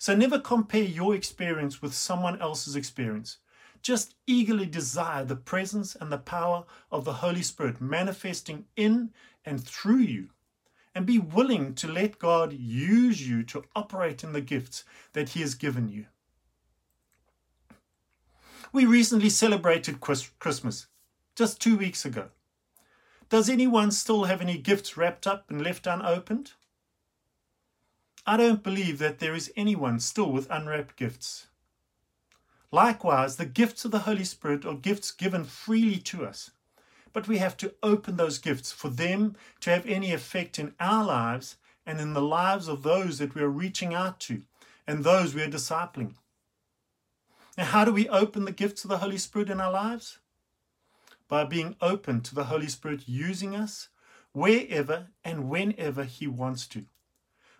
so 0.04 0.14
never 0.14 0.38
compare 0.38 0.82
your 0.82 1.14
experience 1.14 1.80
with 1.80 1.94
someone 1.94 2.38
else's 2.38 2.76
experience. 2.76 3.38
Just 3.80 4.14
eagerly 4.26 4.66
desire 4.66 5.24
the 5.24 5.34
presence 5.34 5.94
and 5.94 6.12
the 6.12 6.18
power 6.18 6.64
of 6.90 7.06
the 7.06 7.14
Holy 7.14 7.40
Spirit 7.40 7.80
manifesting 7.80 8.66
in 8.76 9.14
and 9.46 9.64
through 9.64 10.00
you. 10.00 10.28
And 10.94 11.06
be 11.06 11.18
willing 11.18 11.74
to 11.76 11.88
let 11.88 12.18
God 12.18 12.52
use 12.52 13.26
you 13.26 13.42
to 13.44 13.64
operate 13.74 14.22
in 14.22 14.34
the 14.34 14.42
gifts 14.42 14.84
that 15.14 15.30
He 15.30 15.40
has 15.40 15.54
given 15.54 15.88
you. 15.88 16.04
We 18.74 18.86
recently 18.86 19.30
celebrated 19.30 20.00
Christmas, 20.00 20.88
just 21.36 21.60
two 21.60 21.76
weeks 21.76 22.04
ago. 22.04 22.30
Does 23.28 23.48
anyone 23.48 23.92
still 23.92 24.24
have 24.24 24.40
any 24.40 24.58
gifts 24.58 24.96
wrapped 24.96 25.28
up 25.28 25.48
and 25.48 25.62
left 25.62 25.86
unopened? 25.86 26.54
I 28.26 28.36
don't 28.36 28.64
believe 28.64 28.98
that 28.98 29.20
there 29.20 29.32
is 29.32 29.52
anyone 29.54 30.00
still 30.00 30.32
with 30.32 30.50
unwrapped 30.50 30.96
gifts. 30.96 31.46
Likewise, 32.72 33.36
the 33.36 33.46
gifts 33.46 33.84
of 33.84 33.92
the 33.92 34.00
Holy 34.00 34.24
Spirit 34.24 34.66
are 34.66 34.74
gifts 34.74 35.12
given 35.12 35.44
freely 35.44 35.98
to 35.98 36.26
us. 36.26 36.50
but 37.12 37.28
we 37.28 37.38
have 37.38 37.56
to 37.58 37.74
open 37.80 38.16
those 38.16 38.38
gifts 38.38 38.72
for 38.72 38.88
them 38.88 39.36
to 39.60 39.70
have 39.70 39.86
any 39.86 40.12
effect 40.12 40.58
in 40.58 40.74
our 40.80 41.04
lives 41.04 41.56
and 41.86 42.00
in 42.00 42.12
the 42.12 42.20
lives 42.20 42.66
of 42.66 42.82
those 42.82 43.18
that 43.18 43.36
we 43.36 43.40
are 43.40 43.48
reaching 43.48 43.94
out 43.94 44.18
to 44.18 44.42
and 44.84 45.04
those 45.04 45.32
we 45.32 45.42
are 45.42 45.48
discipling. 45.48 46.14
Now, 47.56 47.66
how 47.66 47.84
do 47.84 47.92
we 47.92 48.08
open 48.08 48.44
the 48.44 48.52
gifts 48.52 48.84
of 48.84 48.90
the 48.90 48.98
Holy 48.98 49.18
Spirit 49.18 49.48
in 49.48 49.60
our 49.60 49.70
lives? 49.70 50.18
By 51.28 51.44
being 51.44 51.76
open 51.80 52.20
to 52.22 52.34
the 52.34 52.44
Holy 52.44 52.68
Spirit 52.68 53.08
using 53.08 53.54
us 53.54 53.88
wherever 54.32 55.08
and 55.22 55.48
whenever 55.48 56.02
He 56.02 56.26
wants 56.26 56.66
to. 56.68 56.86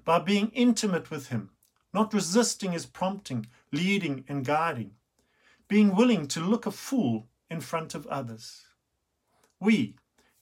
By 0.05 0.19
being 0.19 0.49
intimate 0.49 1.11
with 1.11 1.29
Him, 1.29 1.51
not 1.93 2.13
resisting 2.13 2.73
His 2.73 2.87
prompting, 2.87 3.47
leading, 3.71 4.25
and 4.29 4.45
guiding. 4.45 4.97
Being 5.69 5.95
willing 5.95 6.27
to 6.29 6.41
look 6.41 6.67
a 6.67 6.73
fool 6.73 7.29
in 7.49 7.61
front 7.61 7.95
of 7.95 8.07
others. 8.09 8.65
We, 9.61 9.95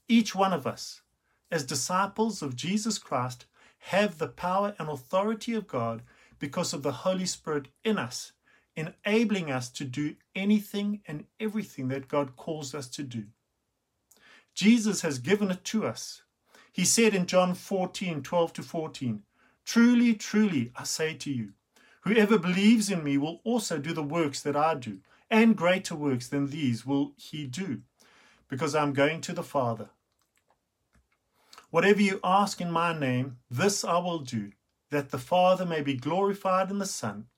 each 0.08 0.34
one 0.34 0.54
of 0.54 0.66
us, 0.66 1.02
as 1.50 1.64
disciples 1.64 2.40
of 2.40 2.56
Jesus 2.56 2.98
Christ, 2.98 3.44
have 3.78 4.16
the 4.16 4.28
power 4.28 4.74
and 4.78 4.88
authority 4.88 5.54
of 5.54 5.66
God 5.66 6.02
because 6.38 6.72
of 6.72 6.82
the 6.82 6.92
Holy 6.92 7.26
Spirit 7.26 7.68
in 7.84 7.98
us, 7.98 8.32
enabling 8.76 9.50
us 9.50 9.68
to 9.70 9.84
do 9.84 10.16
anything 10.34 11.00
and 11.06 11.24
everything 11.38 11.88
that 11.88 12.08
God 12.08 12.36
calls 12.36 12.74
us 12.74 12.88
to 12.90 13.02
do. 13.02 13.24
Jesus 14.54 15.02
has 15.02 15.18
given 15.18 15.50
it 15.50 15.64
to 15.64 15.86
us. 15.86 16.22
He 16.72 16.84
said 16.84 17.14
in 17.14 17.26
John 17.26 17.54
14 17.54 18.22
12 18.22 18.52
to 18.54 18.62
14, 18.62 19.22
Truly, 19.64 20.14
truly, 20.14 20.72
I 20.76 20.84
say 20.84 21.14
to 21.14 21.30
you, 21.30 21.52
whoever 22.02 22.38
believes 22.38 22.90
in 22.90 23.04
me 23.04 23.16
will 23.18 23.40
also 23.44 23.78
do 23.78 23.92
the 23.92 24.02
works 24.02 24.42
that 24.42 24.56
I 24.56 24.74
do, 24.74 24.98
and 25.30 25.56
greater 25.56 25.94
works 25.94 26.28
than 26.28 26.50
these 26.50 26.84
will 26.84 27.12
he 27.16 27.46
do, 27.46 27.82
because 28.48 28.74
I'm 28.74 28.92
going 28.92 29.20
to 29.22 29.32
the 29.32 29.42
Father. 29.42 29.90
Whatever 31.70 32.02
you 32.02 32.20
ask 32.22 32.60
in 32.60 32.70
my 32.70 32.98
name, 32.98 33.38
this 33.50 33.84
I 33.84 33.98
will 33.98 34.18
do, 34.18 34.52
that 34.90 35.10
the 35.10 35.18
Father 35.18 35.64
may 35.64 35.80
be 35.80 35.94
glorified 35.94 36.70
in 36.70 36.78
the 36.78 36.86
Son. 36.86 37.28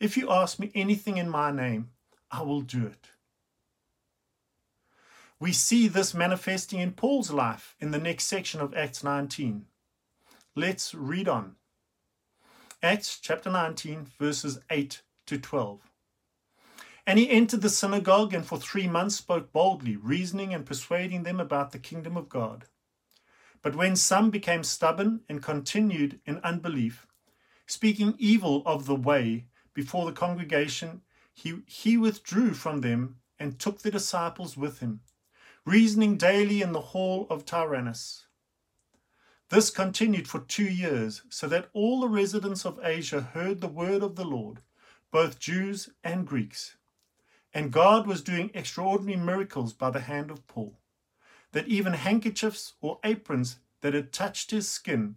If 0.00 0.16
you 0.16 0.30
ask 0.30 0.58
me 0.58 0.70
anything 0.74 1.18
in 1.18 1.28
my 1.28 1.50
name, 1.50 1.90
I 2.30 2.42
will 2.42 2.62
do 2.62 2.86
it. 2.86 3.10
We 5.38 5.52
see 5.52 5.88
this 5.88 6.14
manifesting 6.14 6.80
in 6.80 6.92
Paul's 6.92 7.30
life 7.30 7.76
in 7.80 7.90
the 7.90 7.98
next 7.98 8.24
section 8.24 8.60
of 8.60 8.74
Acts 8.74 9.04
19. 9.04 9.66
Let's 10.56 10.94
read 10.94 11.28
on. 11.28 11.56
Acts 12.82 13.18
chapter 13.20 13.50
19, 13.50 14.06
verses 14.18 14.58
8 14.70 15.02
to 15.26 15.38
12. 15.38 15.80
And 17.06 17.18
he 17.18 17.30
entered 17.30 17.60
the 17.60 17.68
synagogue 17.68 18.32
and 18.32 18.44
for 18.44 18.58
three 18.58 18.88
months 18.88 19.16
spoke 19.16 19.52
boldly, 19.52 19.96
reasoning 19.96 20.54
and 20.54 20.64
persuading 20.66 21.22
them 21.22 21.38
about 21.38 21.72
the 21.72 21.78
kingdom 21.78 22.16
of 22.16 22.28
God. 22.28 22.64
But 23.62 23.76
when 23.76 23.96
some 23.96 24.30
became 24.30 24.64
stubborn 24.64 25.20
and 25.28 25.42
continued 25.42 26.20
in 26.26 26.38
unbelief, 26.38 27.06
speaking 27.66 28.14
evil 28.18 28.62
of 28.66 28.86
the 28.86 28.94
way 28.94 29.46
before 29.74 30.06
the 30.06 30.12
congregation, 30.12 31.02
he, 31.32 31.62
he 31.66 31.96
withdrew 31.96 32.54
from 32.54 32.80
them 32.80 33.16
and 33.38 33.58
took 33.58 33.80
the 33.80 33.90
disciples 33.90 34.56
with 34.56 34.78
him, 34.80 35.00
reasoning 35.66 36.16
daily 36.16 36.62
in 36.62 36.72
the 36.72 36.80
hall 36.80 37.26
of 37.28 37.44
Tyrannus. 37.44 38.26
This 39.50 39.70
continued 39.70 40.26
for 40.26 40.40
two 40.40 40.64
years, 40.64 41.22
so 41.28 41.46
that 41.48 41.68
all 41.72 42.00
the 42.00 42.08
residents 42.08 42.64
of 42.64 42.80
Asia 42.82 43.20
heard 43.20 43.60
the 43.60 43.68
word 43.68 44.02
of 44.02 44.16
the 44.16 44.24
Lord, 44.24 44.60
both 45.10 45.38
Jews 45.38 45.90
and 46.02 46.26
Greeks. 46.26 46.76
And 47.52 47.70
God 47.70 48.06
was 48.06 48.22
doing 48.22 48.50
extraordinary 48.54 49.18
miracles 49.20 49.72
by 49.72 49.90
the 49.90 50.00
hand 50.00 50.30
of 50.30 50.46
Paul 50.46 50.78
that 51.54 51.68
even 51.68 51.92
handkerchiefs 51.92 52.74
or 52.80 52.98
aprons 53.04 53.58
that 53.80 53.94
had 53.94 54.12
touched 54.12 54.50
his 54.50 54.68
skin 54.68 55.14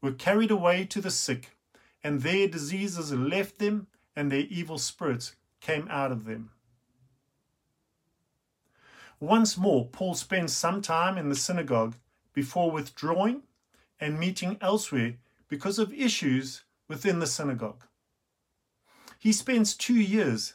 were 0.00 0.12
carried 0.12 0.50
away 0.50 0.86
to 0.86 1.00
the 1.00 1.10
sick, 1.10 1.58
and 2.02 2.22
their 2.22 2.48
diseases 2.48 3.12
left 3.12 3.58
them, 3.58 3.86
and 4.16 4.30
their 4.30 4.40
evil 4.40 4.78
spirits 4.78 5.36
came 5.60 5.86
out 5.90 6.12
of 6.12 6.24
them. 6.24 6.50
Once 9.20 9.56
more, 9.56 9.86
Paul 9.86 10.14
spends 10.14 10.52
some 10.52 10.82
time 10.82 11.16
in 11.16 11.28
the 11.28 11.36
synagogue 11.36 11.94
before 12.32 12.70
withdrawing 12.70 13.42
and 14.00 14.18
meeting 14.18 14.58
elsewhere 14.60 15.14
because 15.48 15.78
of 15.78 15.92
issues 15.92 16.64
within 16.88 17.20
the 17.20 17.26
synagogue. 17.26 17.84
He 19.18 19.32
spends 19.32 19.74
two 19.74 19.94
years, 19.94 20.54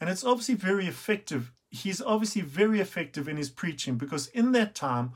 and 0.00 0.08
it's 0.08 0.24
obviously 0.24 0.54
very 0.54 0.86
effective 0.86 1.52
he's 1.70 2.00
obviously 2.02 2.42
very 2.42 2.80
effective 2.80 3.28
in 3.28 3.36
his 3.36 3.50
preaching 3.50 3.96
because 3.96 4.28
in 4.28 4.52
that 4.52 4.74
time, 4.74 5.12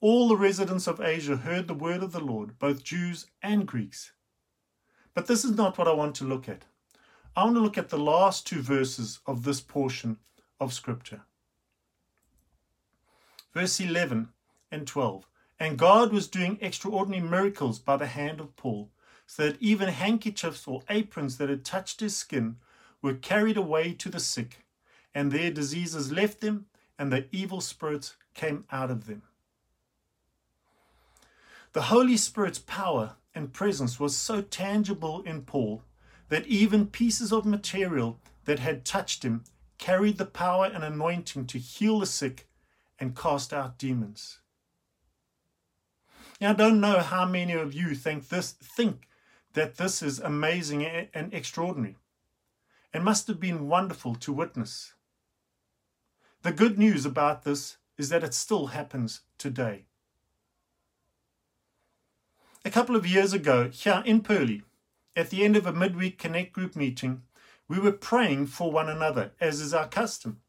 all 0.00 0.28
the 0.28 0.36
residents 0.36 0.86
of 0.86 1.00
Asia 1.00 1.36
heard 1.36 1.66
the 1.66 1.74
word 1.74 2.02
of 2.02 2.12
the 2.12 2.20
Lord, 2.20 2.58
both 2.58 2.84
Jews 2.84 3.26
and 3.42 3.66
Greeks. 3.66 4.12
But 5.14 5.26
this 5.26 5.44
is 5.44 5.52
not 5.52 5.78
what 5.78 5.88
I 5.88 5.92
want 5.92 6.14
to 6.16 6.24
look 6.24 6.48
at. 6.48 6.64
I 7.36 7.44
want 7.44 7.56
to 7.56 7.60
look 7.60 7.76
at 7.76 7.90
the 7.90 7.98
last 7.98 8.46
two 8.46 8.62
verses 8.62 9.20
of 9.26 9.44
this 9.44 9.60
portion 9.60 10.16
of 10.58 10.72
Scripture. 10.72 11.20
Verse 13.52 13.78
11 13.78 14.30
and 14.72 14.86
12. 14.86 15.26
And 15.60 15.78
God 15.78 16.12
was 16.12 16.28
doing 16.28 16.58
extraordinary 16.62 17.22
miracles 17.22 17.78
by 17.78 17.98
the 17.98 18.06
hand 18.06 18.40
of 18.40 18.56
Paul, 18.56 18.90
so 19.26 19.46
that 19.46 19.60
even 19.60 19.88
handkerchiefs 19.88 20.66
or 20.66 20.82
aprons 20.88 21.36
that 21.36 21.50
had 21.50 21.64
touched 21.64 22.00
his 22.00 22.16
skin 22.16 22.56
were 23.02 23.14
carried 23.14 23.56
away 23.56 23.92
to 23.92 24.08
the 24.08 24.20
sick 24.20 24.66
and 25.16 25.32
their 25.32 25.50
diseases 25.50 26.12
left 26.12 26.42
them, 26.42 26.66
and 26.98 27.10
the 27.10 27.24
evil 27.32 27.62
spirits 27.62 28.16
came 28.34 28.66
out 28.70 28.90
of 28.90 29.06
them. 29.06 29.22
The 31.72 31.82
Holy 31.84 32.18
Spirit's 32.18 32.58
power 32.58 33.16
and 33.34 33.50
presence 33.50 33.98
was 33.98 34.14
so 34.14 34.42
tangible 34.42 35.22
in 35.22 35.40
Paul 35.40 35.82
that 36.28 36.46
even 36.46 36.86
pieces 36.86 37.32
of 37.32 37.46
material 37.46 38.18
that 38.44 38.58
had 38.58 38.84
touched 38.84 39.22
him 39.22 39.44
carried 39.78 40.18
the 40.18 40.26
power 40.26 40.66
and 40.66 40.82
anointing 40.82 41.46
to 41.46 41.58
heal 41.58 42.00
the 42.00 42.06
sick 42.06 42.48
and 42.98 43.16
cast 43.16 43.52
out 43.52 43.78
demons. 43.78 44.38
Now, 46.40 46.50
I 46.50 46.54
don't 46.54 46.80
know 46.80 47.00
how 47.00 47.24
many 47.26 47.52
of 47.52 47.74
you 47.74 47.94
think 47.94 48.28
this 48.28 48.52
think 48.52 49.08
that 49.54 49.76
this 49.76 50.02
is 50.02 50.18
amazing 50.18 50.84
and 50.84 51.32
extraordinary. 51.32 51.96
It 52.92 53.02
must 53.02 53.26
have 53.26 53.40
been 53.40 53.68
wonderful 53.68 54.14
to 54.16 54.32
witness. 54.32 54.92
The 56.42 56.52
good 56.52 56.78
news 56.78 57.06
about 57.06 57.44
this 57.44 57.78
is 57.98 58.10
that 58.10 58.22
it 58.22 58.34
still 58.34 58.68
happens 58.68 59.22
today. 59.38 59.86
A 62.64 62.70
couple 62.70 62.96
of 62.96 63.06
years 63.06 63.32
ago, 63.32 63.70
here 63.72 64.02
in 64.04 64.20
Pearly, 64.20 64.62
at 65.16 65.30
the 65.30 65.44
end 65.44 65.56
of 65.56 65.66
a 65.66 65.72
midweek 65.72 66.18
Connect 66.18 66.52
group 66.52 66.76
meeting, 66.76 67.22
we 67.66 67.78
were 67.78 67.92
praying 67.92 68.46
for 68.46 68.70
one 68.70 68.88
another, 68.88 69.32
as 69.40 69.60
is 69.60 69.74
our 69.74 69.88
custom. 69.88 70.40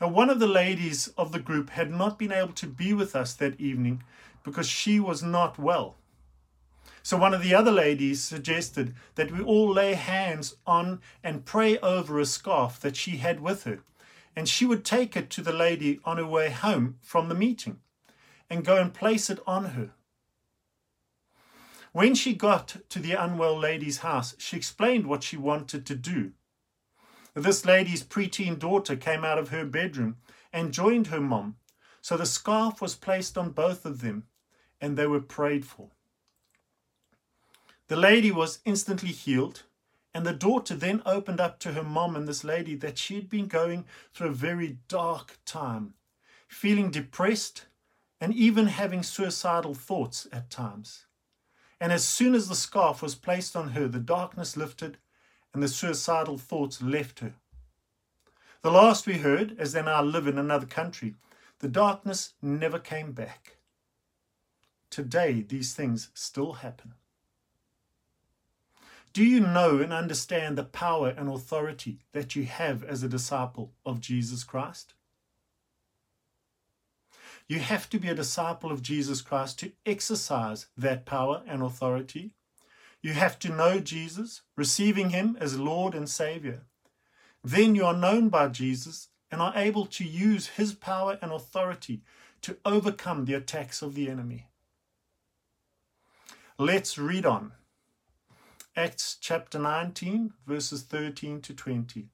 Now, 0.00 0.08
one 0.08 0.28
of 0.28 0.40
the 0.40 0.46
ladies 0.46 1.08
of 1.16 1.32
the 1.32 1.38
group 1.38 1.70
had 1.70 1.90
not 1.90 2.18
been 2.18 2.32
able 2.32 2.52
to 2.54 2.66
be 2.66 2.92
with 2.92 3.14
us 3.14 3.32
that 3.34 3.60
evening 3.60 4.02
because 4.42 4.66
she 4.66 4.98
was 4.98 5.22
not 5.22 5.58
well. 5.58 5.96
So, 7.02 7.16
one 7.16 7.32
of 7.32 7.42
the 7.42 7.54
other 7.54 7.70
ladies 7.70 8.22
suggested 8.22 8.94
that 9.14 9.30
we 9.30 9.40
all 9.40 9.72
lay 9.72 9.94
hands 9.94 10.56
on 10.66 11.00
and 11.22 11.46
pray 11.46 11.78
over 11.78 12.18
a 12.18 12.26
scarf 12.26 12.80
that 12.80 12.96
she 12.96 13.18
had 13.18 13.40
with 13.40 13.64
her 13.64 13.80
and 14.36 14.48
she 14.48 14.64
would 14.64 14.84
take 14.84 15.16
it 15.16 15.30
to 15.30 15.42
the 15.42 15.52
lady 15.52 16.00
on 16.04 16.16
her 16.16 16.26
way 16.26 16.50
home 16.50 16.96
from 17.00 17.28
the 17.28 17.34
meeting 17.34 17.80
and 18.48 18.64
go 18.64 18.76
and 18.76 18.94
place 18.94 19.30
it 19.30 19.38
on 19.46 19.66
her. 19.66 19.90
When 21.92 22.14
she 22.14 22.34
got 22.34 22.76
to 22.88 23.00
the 23.00 23.12
unwell 23.12 23.58
lady's 23.58 23.98
house, 23.98 24.36
she 24.38 24.56
explained 24.56 25.06
what 25.06 25.24
she 25.24 25.36
wanted 25.36 25.84
to 25.86 25.96
do. 25.96 26.32
This 27.34 27.64
lady's 27.64 28.04
preteen 28.04 28.58
daughter 28.58 28.94
came 28.94 29.24
out 29.24 29.38
of 29.38 29.48
her 29.48 29.64
bedroom 29.64 30.16
and 30.52 30.72
joined 30.72 31.08
her 31.08 31.20
mom, 31.20 31.56
so 32.00 32.16
the 32.16 32.26
scarf 32.26 32.80
was 32.80 32.94
placed 32.94 33.36
on 33.36 33.50
both 33.50 33.84
of 33.84 34.00
them 34.00 34.26
and 34.80 34.96
they 34.96 35.06
were 35.06 35.20
prayed 35.20 35.64
for. 35.64 35.90
The 37.88 37.96
lady 37.96 38.30
was 38.30 38.60
instantly 38.64 39.10
healed 39.10 39.64
and 40.14 40.24
the 40.24 40.32
daughter 40.32 40.74
then 40.74 41.02
opened 41.04 41.40
up 41.40 41.58
to 41.60 41.72
her 41.72 41.82
mom 41.82 42.14
and 42.14 42.28
this 42.28 42.44
lady 42.44 42.76
that 42.76 42.98
she 42.98 43.16
had 43.16 43.28
been 43.28 43.46
going 43.46 43.84
through 44.14 44.28
a 44.28 44.32
very 44.32 44.78
dark 44.86 45.38
time, 45.44 45.94
feeling 46.46 46.90
depressed 46.90 47.66
and 48.20 48.32
even 48.34 48.66
having 48.66 49.02
suicidal 49.02 49.74
thoughts 49.74 50.28
at 50.32 50.50
times. 50.50 51.06
And 51.80 51.92
as 51.92 52.06
soon 52.06 52.34
as 52.34 52.48
the 52.48 52.54
scarf 52.54 53.00
was 53.00 53.14
placed 53.14 53.56
on 53.56 53.70
her, 53.70 53.88
the 53.88 53.98
darkness 53.98 54.56
lifted 54.56 54.98
and 55.54 55.62
the 55.62 55.68
suicidal 55.68 56.36
thoughts 56.36 56.82
left 56.82 57.20
her. 57.20 57.34
The 58.62 58.70
last 58.70 59.06
we 59.06 59.14
heard, 59.14 59.56
as 59.58 59.72
they 59.72 59.82
now 59.82 60.02
live 60.02 60.26
in 60.26 60.38
another 60.38 60.66
country, 60.66 61.14
the 61.60 61.68
darkness 61.68 62.34
never 62.42 62.78
came 62.78 63.12
back. 63.12 63.56
Today, 64.90 65.40
these 65.40 65.72
things 65.72 66.10
still 66.14 66.54
happen. 66.54 66.94
Do 69.12 69.24
you 69.24 69.40
know 69.40 69.78
and 69.78 69.92
understand 69.92 70.56
the 70.58 70.64
power 70.64 71.08
and 71.08 71.28
authority 71.28 71.98
that 72.12 72.36
you 72.36 72.44
have 72.44 72.84
as 72.84 73.02
a 73.02 73.08
disciple 73.08 73.72
of 73.84 74.00
Jesus 74.00 74.44
Christ? 74.44 74.94
You 77.50 77.58
have 77.58 77.90
to 77.90 77.98
be 77.98 78.08
a 78.08 78.14
disciple 78.14 78.70
of 78.70 78.80
Jesus 78.80 79.20
Christ 79.20 79.58
to 79.58 79.72
exercise 79.84 80.66
that 80.76 81.04
power 81.04 81.42
and 81.48 81.64
authority. 81.64 82.36
You 83.02 83.14
have 83.14 83.40
to 83.40 83.48
know 83.48 83.80
Jesus, 83.80 84.42
receiving 84.56 85.10
him 85.10 85.36
as 85.40 85.58
Lord 85.58 85.92
and 85.92 86.08
Savior. 86.08 86.60
Then 87.42 87.74
you 87.74 87.84
are 87.86 87.96
known 87.96 88.28
by 88.28 88.46
Jesus 88.50 89.08
and 89.32 89.42
are 89.42 89.52
able 89.56 89.86
to 89.86 90.04
use 90.04 90.46
his 90.46 90.74
power 90.74 91.18
and 91.20 91.32
authority 91.32 92.02
to 92.42 92.56
overcome 92.64 93.24
the 93.24 93.34
attacks 93.34 93.82
of 93.82 93.96
the 93.96 94.08
enemy. 94.08 94.46
Let's 96.56 96.98
read 96.98 97.26
on. 97.26 97.50
Acts 98.76 99.18
chapter 99.20 99.58
19, 99.58 100.34
verses 100.46 100.82
13 100.82 101.40
to 101.40 101.52
20. 101.52 102.10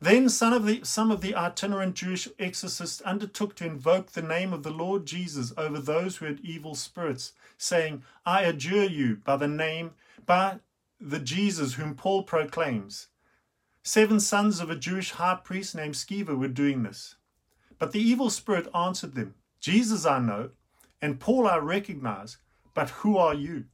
Then 0.00 0.28
some 0.28 0.52
of, 0.52 0.66
the, 0.66 0.84
some 0.84 1.10
of 1.10 1.20
the 1.20 1.34
itinerant 1.34 1.94
Jewish 1.94 2.28
exorcists 2.38 3.00
undertook 3.02 3.54
to 3.56 3.66
invoke 3.66 4.12
the 4.12 4.22
name 4.22 4.52
of 4.52 4.62
the 4.62 4.70
Lord 4.70 5.06
Jesus 5.06 5.52
over 5.56 5.78
those 5.78 6.16
who 6.16 6.26
had 6.26 6.40
evil 6.40 6.74
spirits, 6.74 7.32
saying, 7.56 8.02
I 8.26 8.42
adjure 8.42 8.84
you 8.84 9.16
by 9.16 9.36
the 9.36 9.48
name, 9.48 9.92
by 10.26 10.60
the 11.00 11.18
Jesus 11.18 11.74
whom 11.74 11.94
Paul 11.94 12.22
proclaims. 12.22 13.08
Seven 13.82 14.18
sons 14.20 14.60
of 14.60 14.70
a 14.70 14.76
Jewish 14.76 15.12
high 15.12 15.38
priest 15.42 15.74
named 15.74 15.94
Sceva 15.94 16.36
were 16.36 16.48
doing 16.48 16.82
this. 16.82 17.16
But 17.78 17.92
the 17.92 18.00
evil 18.00 18.30
spirit 18.30 18.68
answered 18.74 19.14
them, 19.14 19.34
Jesus 19.60 20.06
I 20.06 20.18
know, 20.18 20.50
and 21.02 21.20
Paul 21.20 21.46
I 21.46 21.58
recognize, 21.58 22.38
but 22.72 22.90
who 22.90 23.18
are 23.18 23.34
you? 23.34 23.64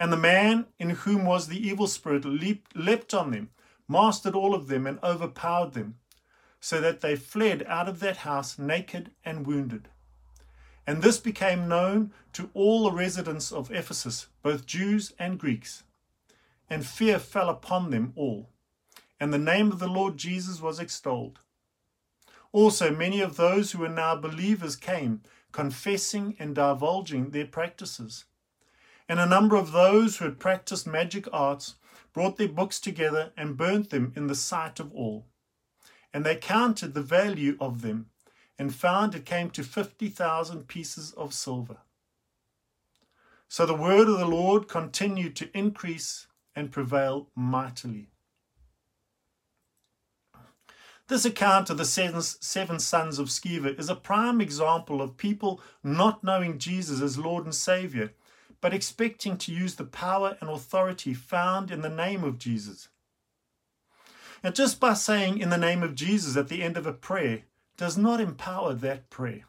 And 0.00 0.12
the 0.12 0.16
man 0.16 0.66
in 0.78 0.90
whom 0.90 1.24
was 1.24 1.46
the 1.46 1.64
evil 1.64 1.86
spirit 1.86 2.24
leaped, 2.24 2.76
leapt 2.76 3.14
on 3.14 3.30
them, 3.30 3.50
mastered 3.88 4.34
all 4.34 4.54
of 4.54 4.68
them, 4.68 4.86
and 4.86 4.98
overpowered 5.02 5.72
them, 5.72 5.96
so 6.60 6.80
that 6.80 7.00
they 7.00 7.16
fled 7.16 7.64
out 7.66 7.88
of 7.88 8.00
that 8.00 8.18
house 8.18 8.58
naked 8.58 9.10
and 9.24 9.46
wounded. 9.46 9.88
And 10.86 11.02
this 11.02 11.18
became 11.18 11.68
known 11.68 12.12
to 12.34 12.50
all 12.54 12.84
the 12.84 12.92
residents 12.92 13.52
of 13.52 13.70
Ephesus, 13.70 14.26
both 14.42 14.66
Jews 14.66 15.12
and 15.18 15.38
Greeks. 15.38 15.84
And 16.68 16.84
fear 16.84 17.18
fell 17.18 17.48
upon 17.48 17.90
them 17.90 18.12
all 18.16 18.48
and 19.20 19.32
the 19.32 19.38
name 19.38 19.72
of 19.72 19.78
the 19.78 19.88
Lord 19.88 20.16
Jesus 20.16 20.60
was 20.60 20.78
extolled. 20.78 21.38
Also, 22.52 22.94
many 22.94 23.20
of 23.20 23.36
those 23.36 23.72
who 23.72 23.78
were 23.78 23.88
now 23.88 24.14
believers 24.14 24.76
came, 24.76 25.22
confessing 25.52 26.36
and 26.38 26.54
divulging 26.54 27.30
their 27.30 27.46
practices. 27.46 28.24
And 29.08 29.20
a 29.20 29.26
number 29.26 29.56
of 29.56 29.72
those 29.72 30.16
who 30.16 30.24
had 30.24 30.40
practiced 30.40 30.86
magic 30.86 31.28
arts 31.32 31.76
brought 32.12 32.36
their 32.36 32.48
books 32.48 32.80
together 32.80 33.32
and 33.36 33.56
burnt 33.56 33.90
them 33.90 34.12
in 34.16 34.28
the 34.28 34.34
sight 34.34 34.80
of 34.80 34.92
all. 34.92 35.26
And 36.12 36.24
they 36.24 36.36
counted 36.36 36.94
the 36.94 37.02
value 37.02 37.56
of 37.60 37.82
them 37.82 38.06
and 38.58 38.74
found 38.74 39.14
it 39.14 39.26
came 39.26 39.50
to 39.50 39.64
50,000 39.64 40.68
pieces 40.68 41.12
of 41.12 41.34
silver. 41.34 41.78
So 43.48 43.66
the 43.66 43.74
word 43.74 44.08
of 44.08 44.18
the 44.18 44.26
Lord 44.26 44.68
continued 44.68 45.36
to 45.36 45.56
increase 45.56 46.26
and 46.56 46.72
prevail 46.72 47.28
mightily. 47.34 48.08
This 51.06 51.26
account 51.26 51.68
of 51.68 51.76
the 51.76 51.84
seven, 51.84 52.22
seven 52.22 52.78
sons 52.78 53.18
of 53.18 53.28
Sceva 53.28 53.78
is 53.78 53.90
a 53.90 53.94
prime 53.94 54.40
example 54.40 55.02
of 55.02 55.18
people 55.18 55.60
not 55.82 56.24
knowing 56.24 56.58
Jesus 56.58 57.02
as 57.02 57.18
Lord 57.18 57.44
and 57.44 57.54
Savior, 57.54 58.12
but 58.64 58.72
expecting 58.72 59.36
to 59.36 59.52
use 59.52 59.74
the 59.74 59.84
power 59.84 60.38
and 60.40 60.48
authority 60.48 61.12
found 61.12 61.70
in 61.70 61.82
the 61.82 61.88
name 61.90 62.24
of 62.24 62.38
Jesus. 62.38 62.88
Now, 64.42 64.52
just 64.52 64.80
by 64.80 64.94
saying 64.94 65.36
in 65.36 65.50
the 65.50 65.58
name 65.58 65.82
of 65.82 65.94
Jesus 65.94 66.34
at 66.34 66.48
the 66.48 66.62
end 66.62 66.78
of 66.78 66.86
a 66.86 66.94
prayer 66.94 67.42
does 67.76 67.98
not 67.98 68.22
empower 68.22 68.72
that 68.72 69.10
prayer. 69.10 69.44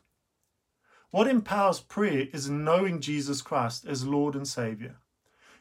What 1.11 1.29
empowers 1.29 1.79
prayer 1.79 2.27
is 2.33 2.49
knowing 2.49 2.99
Jesus 2.99 3.41
Christ 3.41 3.85
as 3.85 4.05
Lord 4.05 4.35
and 4.35 4.45
Savior, 4.45 4.97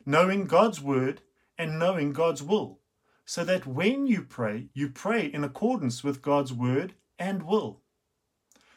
knowing 0.05 0.47
God's 0.47 0.81
word 0.81 1.21
and 1.57 1.79
knowing 1.79 2.13
God's 2.13 2.43
will 2.43 2.81
so 3.25 3.45
that 3.45 3.69
when 3.69 4.09
you 4.09 4.23
pray, 4.23 4.67
you 4.75 4.89
pray 4.89 5.27
in 5.27 5.45
accordance 5.45 6.03
with 6.03 6.23
God's 6.23 6.53
word 6.53 6.95
and 7.21 7.45
will. 7.45 7.83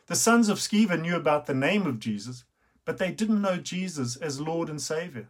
The 0.05 0.15
sons 0.15 0.49
of 0.49 0.59
Sceva 0.59 1.01
knew 1.01 1.15
about 1.15 1.47
the 1.47 1.55
name 1.55 1.87
of 1.87 1.97
Jesus, 1.97 2.43
but 2.87 2.99
they 2.99 3.11
didn't 3.11 3.41
know 3.41 3.57
Jesus 3.57 4.15
as 4.15 4.39
Lord 4.39 4.69
and 4.69 4.81
Savior. 4.81 5.27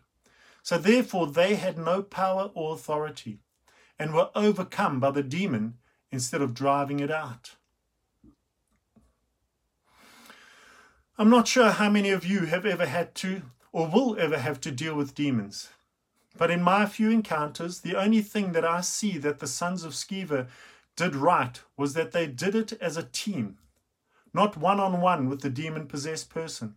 So 0.61 0.77
therefore, 0.77 1.25
they 1.25 1.55
had 1.55 1.75
no 1.75 2.03
power 2.03 2.51
or 2.53 2.75
authority 2.75 3.39
and 3.97 4.13
were 4.13 4.29
overcome 4.35 4.99
by 4.99 5.09
the 5.09 5.23
demon 5.23 5.79
instead 6.11 6.39
of 6.39 6.53
driving 6.53 6.99
it 6.99 7.09
out. 7.09 7.55
I'm 11.17 11.31
not 11.31 11.47
sure 11.47 11.71
how 11.71 11.89
many 11.89 12.11
of 12.11 12.27
you 12.27 12.41
have 12.41 12.63
ever 12.63 12.85
had 12.85 13.15
to 13.15 13.41
or 13.71 13.87
will 13.87 14.15
ever 14.19 14.37
have 14.37 14.61
to 14.61 14.71
deal 14.71 14.93
with 14.93 15.15
demons. 15.15 15.69
But 16.37 16.51
in 16.51 16.61
my 16.61 16.85
few 16.85 17.09
encounters, 17.09 17.79
the 17.79 17.95
only 17.95 18.21
thing 18.21 18.51
that 18.51 18.65
I 18.65 18.81
see 18.81 19.17
that 19.17 19.39
the 19.39 19.47
sons 19.47 19.83
of 19.83 19.93
Sceva 19.93 20.47
did 20.95 21.15
right 21.15 21.59
was 21.75 21.95
that 21.95 22.11
they 22.11 22.27
did 22.27 22.53
it 22.53 22.73
as 22.73 22.97
a 22.97 23.03
team, 23.03 23.57
not 24.31 24.57
one 24.57 24.79
on 24.79 25.01
one 25.01 25.27
with 25.27 25.41
the 25.41 25.49
demon 25.49 25.87
possessed 25.87 26.29
person. 26.29 26.75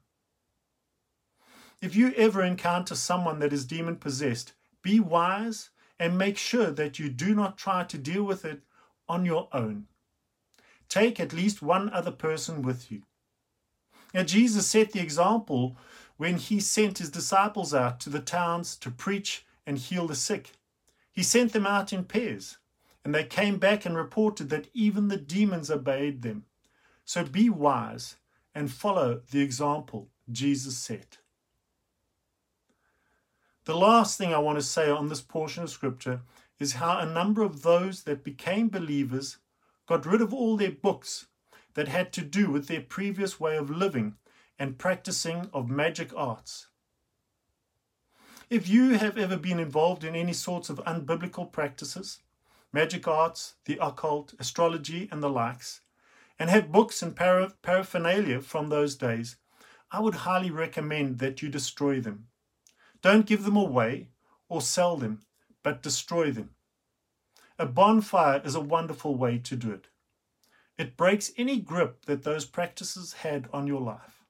If 1.80 1.96
you 1.96 2.12
ever 2.14 2.42
encounter 2.42 2.94
someone 2.94 3.38
that 3.38 3.54
is 3.54 3.64
demon 3.64 3.96
possessed, 3.96 4.52
be 4.82 5.00
wise 5.00 5.70
and 5.98 6.18
make 6.18 6.36
sure 6.36 6.70
that 6.70 6.98
you 6.98 7.08
do 7.08 7.34
not 7.34 7.56
try 7.56 7.84
to 7.84 7.96
deal 7.96 8.22
with 8.22 8.44
it 8.44 8.62
on 9.08 9.24
your 9.24 9.48
own. 9.52 9.86
Take 10.88 11.18
at 11.18 11.32
least 11.32 11.62
one 11.62 11.88
other 11.90 12.10
person 12.10 12.62
with 12.62 12.90
you. 12.92 13.02
Now, 14.12 14.24
Jesus 14.24 14.66
set 14.66 14.92
the 14.92 15.00
example 15.00 15.76
when 16.16 16.36
he 16.36 16.60
sent 16.60 16.98
his 16.98 17.10
disciples 17.10 17.72
out 17.72 18.00
to 18.00 18.10
the 18.10 18.20
towns 18.20 18.76
to 18.76 18.90
preach 18.90 19.46
and 19.66 19.78
heal 19.78 20.06
the 20.06 20.14
sick. 20.14 20.52
He 21.12 21.22
sent 21.22 21.52
them 21.52 21.66
out 21.66 21.92
in 21.92 22.04
pairs, 22.04 22.58
and 23.04 23.14
they 23.14 23.24
came 23.24 23.58
back 23.58 23.86
and 23.86 23.96
reported 23.96 24.50
that 24.50 24.68
even 24.74 25.08
the 25.08 25.16
demons 25.16 25.70
obeyed 25.70 26.22
them. 26.22 26.44
So 27.04 27.24
be 27.24 27.48
wise 27.48 28.16
and 28.54 28.70
follow 28.70 29.22
the 29.30 29.40
example 29.40 30.08
Jesus 30.30 30.76
set. 30.76 31.18
The 33.70 33.76
last 33.76 34.18
thing 34.18 34.34
I 34.34 34.38
want 34.38 34.58
to 34.58 34.64
say 34.64 34.90
on 34.90 35.08
this 35.08 35.20
portion 35.20 35.62
of 35.62 35.70
Scripture 35.70 36.22
is 36.58 36.72
how 36.72 36.98
a 36.98 37.06
number 37.06 37.44
of 37.44 37.62
those 37.62 38.02
that 38.02 38.24
became 38.24 38.68
believers 38.68 39.36
got 39.86 40.04
rid 40.04 40.20
of 40.20 40.34
all 40.34 40.56
their 40.56 40.72
books 40.72 41.28
that 41.74 41.86
had 41.86 42.12
to 42.14 42.22
do 42.22 42.50
with 42.50 42.66
their 42.66 42.80
previous 42.80 43.38
way 43.38 43.56
of 43.56 43.70
living 43.70 44.16
and 44.58 44.76
practicing 44.76 45.48
of 45.54 45.70
magic 45.70 46.12
arts. 46.16 46.66
If 48.50 48.68
you 48.68 48.94
have 48.94 49.16
ever 49.16 49.36
been 49.36 49.60
involved 49.60 50.02
in 50.02 50.16
any 50.16 50.32
sorts 50.32 50.68
of 50.68 50.84
unbiblical 50.84 51.52
practices, 51.52 52.22
magic 52.72 53.06
arts, 53.06 53.54
the 53.66 53.78
occult, 53.80 54.34
astrology, 54.40 55.08
and 55.12 55.22
the 55.22 55.30
likes, 55.30 55.80
and 56.40 56.50
have 56.50 56.72
books 56.72 57.02
and 57.02 57.14
para- 57.14 57.54
paraphernalia 57.62 58.40
from 58.40 58.68
those 58.68 58.96
days, 58.96 59.36
I 59.92 60.00
would 60.00 60.26
highly 60.26 60.50
recommend 60.50 61.20
that 61.20 61.40
you 61.40 61.48
destroy 61.48 62.00
them. 62.00 62.29
Don't 63.02 63.26
give 63.26 63.44
them 63.44 63.56
away 63.56 64.08
or 64.48 64.60
sell 64.60 64.96
them, 64.96 65.20
but 65.62 65.82
destroy 65.82 66.30
them. 66.30 66.50
A 67.58 67.66
bonfire 67.66 68.40
is 68.44 68.54
a 68.54 68.60
wonderful 68.60 69.14
way 69.14 69.38
to 69.38 69.56
do 69.56 69.70
it. 69.72 69.88
It 70.78 70.96
breaks 70.96 71.32
any 71.36 71.60
grip 71.60 72.06
that 72.06 72.22
those 72.22 72.46
practices 72.46 73.12
had 73.12 73.48
on 73.52 73.66
your 73.66 73.80
life. 73.80 74.24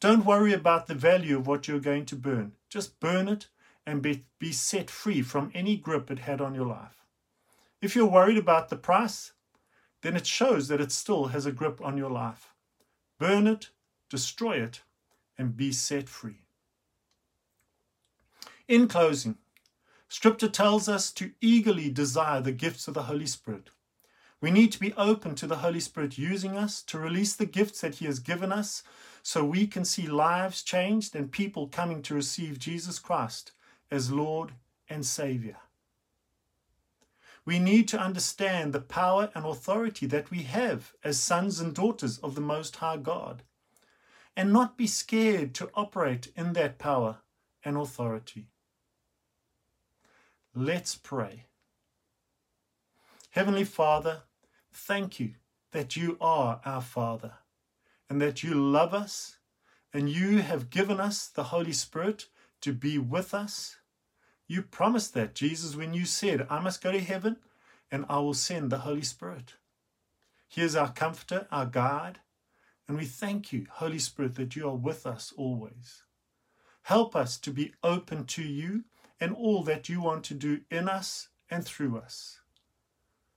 Don't 0.00 0.24
worry 0.24 0.52
about 0.52 0.86
the 0.86 0.94
value 0.94 1.38
of 1.38 1.46
what 1.46 1.68
you're 1.68 1.80
going 1.80 2.04
to 2.06 2.16
burn. 2.16 2.52
Just 2.68 3.00
burn 3.00 3.28
it 3.28 3.48
and 3.86 4.02
be, 4.02 4.24
be 4.38 4.52
set 4.52 4.90
free 4.90 5.22
from 5.22 5.50
any 5.54 5.76
grip 5.76 6.10
it 6.10 6.18
had 6.18 6.40
on 6.40 6.54
your 6.54 6.66
life. 6.66 7.04
If 7.80 7.94
you're 7.94 8.06
worried 8.06 8.38
about 8.38 8.68
the 8.68 8.76
price, 8.76 9.32
then 10.02 10.16
it 10.16 10.26
shows 10.26 10.68
that 10.68 10.80
it 10.80 10.92
still 10.92 11.26
has 11.26 11.46
a 11.46 11.52
grip 11.52 11.80
on 11.80 11.96
your 11.96 12.10
life. 12.10 12.52
Burn 13.18 13.46
it, 13.46 13.70
destroy 14.10 14.56
it, 14.56 14.82
and 15.38 15.56
be 15.56 15.72
set 15.72 16.08
free. 16.08 16.45
In 18.68 18.88
closing, 18.88 19.38
Scripture 20.08 20.48
tells 20.48 20.88
us 20.88 21.12
to 21.12 21.30
eagerly 21.40 21.88
desire 21.88 22.40
the 22.40 22.50
gifts 22.50 22.88
of 22.88 22.94
the 22.94 23.04
Holy 23.04 23.26
Spirit. 23.26 23.70
We 24.40 24.50
need 24.50 24.72
to 24.72 24.80
be 24.80 24.92
open 24.94 25.36
to 25.36 25.46
the 25.46 25.58
Holy 25.58 25.78
Spirit 25.78 26.18
using 26.18 26.56
us 26.56 26.82
to 26.82 26.98
release 26.98 27.34
the 27.34 27.46
gifts 27.46 27.82
that 27.82 27.96
He 27.96 28.06
has 28.06 28.18
given 28.18 28.50
us 28.50 28.82
so 29.22 29.44
we 29.44 29.68
can 29.68 29.84
see 29.84 30.08
lives 30.08 30.64
changed 30.64 31.14
and 31.14 31.30
people 31.30 31.68
coming 31.68 32.02
to 32.02 32.14
receive 32.16 32.58
Jesus 32.58 32.98
Christ 32.98 33.52
as 33.88 34.10
Lord 34.10 34.54
and 34.88 35.06
Savior. 35.06 35.58
We 37.44 37.60
need 37.60 37.86
to 37.88 38.00
understand 38.00 38.72
the 38.72 38.80
power 38.80 39.30
and 39.36 39.44
authority 39.44 40.06
that 40.06 40.32
we 40.32 40.42
have 40.42 40.92
as 41.04 41.20
sons 41.20 41.60
and 41.60 41.72
daughters 41.72 42.18
of 42.18 42.34
the 42.34 42.40
Most 42.40 42.74
High 42.74 42.96
God 42.96 43.44
and 44.36 44.52
not 44.52 44.76
be 44.76 44.88
scared 44.88 45.54
to 45.54 45.70
operate 45.74 46.32
in 46.34 46.54
that 46.54 46.78
power 46.78 47.18
and 47.64 47.76
authority. 47.76 48.48
Let's 50.58 50.94
pray. 50.94 51.44
Heavenly 53.28 53.64
Father, 53.64 54.22
thank 54.72 55.20
you 55.20 55.34
that 55.72 55.96
you 55.96 56.16
are 56.18 56.62
our 56.64 56.80
Father 56.80 57.34
and 58.08 58.22
that 58.22 58.42
you 58.42 58.54
love 58.54 58.94
us 58.94 59.36
and 59.92 60.08
you 60.08 60.38
have 60.38 60.70
given 60.70 60.98
us 60.98 61.26
the 61.26 61.44
Holy 61.44 61.74
Spirit 61.74 62.28
to 62.62 62.72
be 62.72 62.96
with 62.96 63.34
us. 63.34 63.76
You 64.48 64.62
promised 64.62 65.12
that, 65.12 65.34
Jesus, 65.34 65.76
when 65.76 65.92
you 65.92 66.06
said, 66.06 66.46
I 66.48 66.60
must 66.60 66.82
go 66.82 66.90
to 66.90 67.00
heaven 67.00 67.36
and 67.90 68.06
I 68.08 68.20
will 68.20 68.32
send 68.32 68.70
the 68.70 68.78
Holy 68.78 69.02
Spirit. 69.02 69.56
He 70.48 70.62
is 70.62 70.74
our 70.74 70.90
comforter, 70.90 71.46
our 71.52 71.66
guide, 71.66 72.20
and 72.88 72.96
we 72.96 73.04
thank 73.04 73.52
you, 73.52 73.66
Holy 73.72 73.98
Spirit, 73.98 74.36
that 74.36 74.56
you 74.56 74.66
are 74.66 74.74
with 74.74 75.06
us 75.06 75.34
always. 75.36 76.04
Help 76.84 77.14
us 77.14 77.36
to 77.40 77.50
be 77.50 77.74
open 77.82 78.24
to 78.24 78.42
you 78.42 78.84
and 79.20 79.34
all 79.34 79.62
that 79.62 79.88
you 79.88 80.00
want 80.00 80.24
to 80.24 80.34
do 80.34 80.60
in 80.70 80.88
us 80.88 81.28
and 81.50 81.64
through 81.64 81.96
us. 81.98 82.40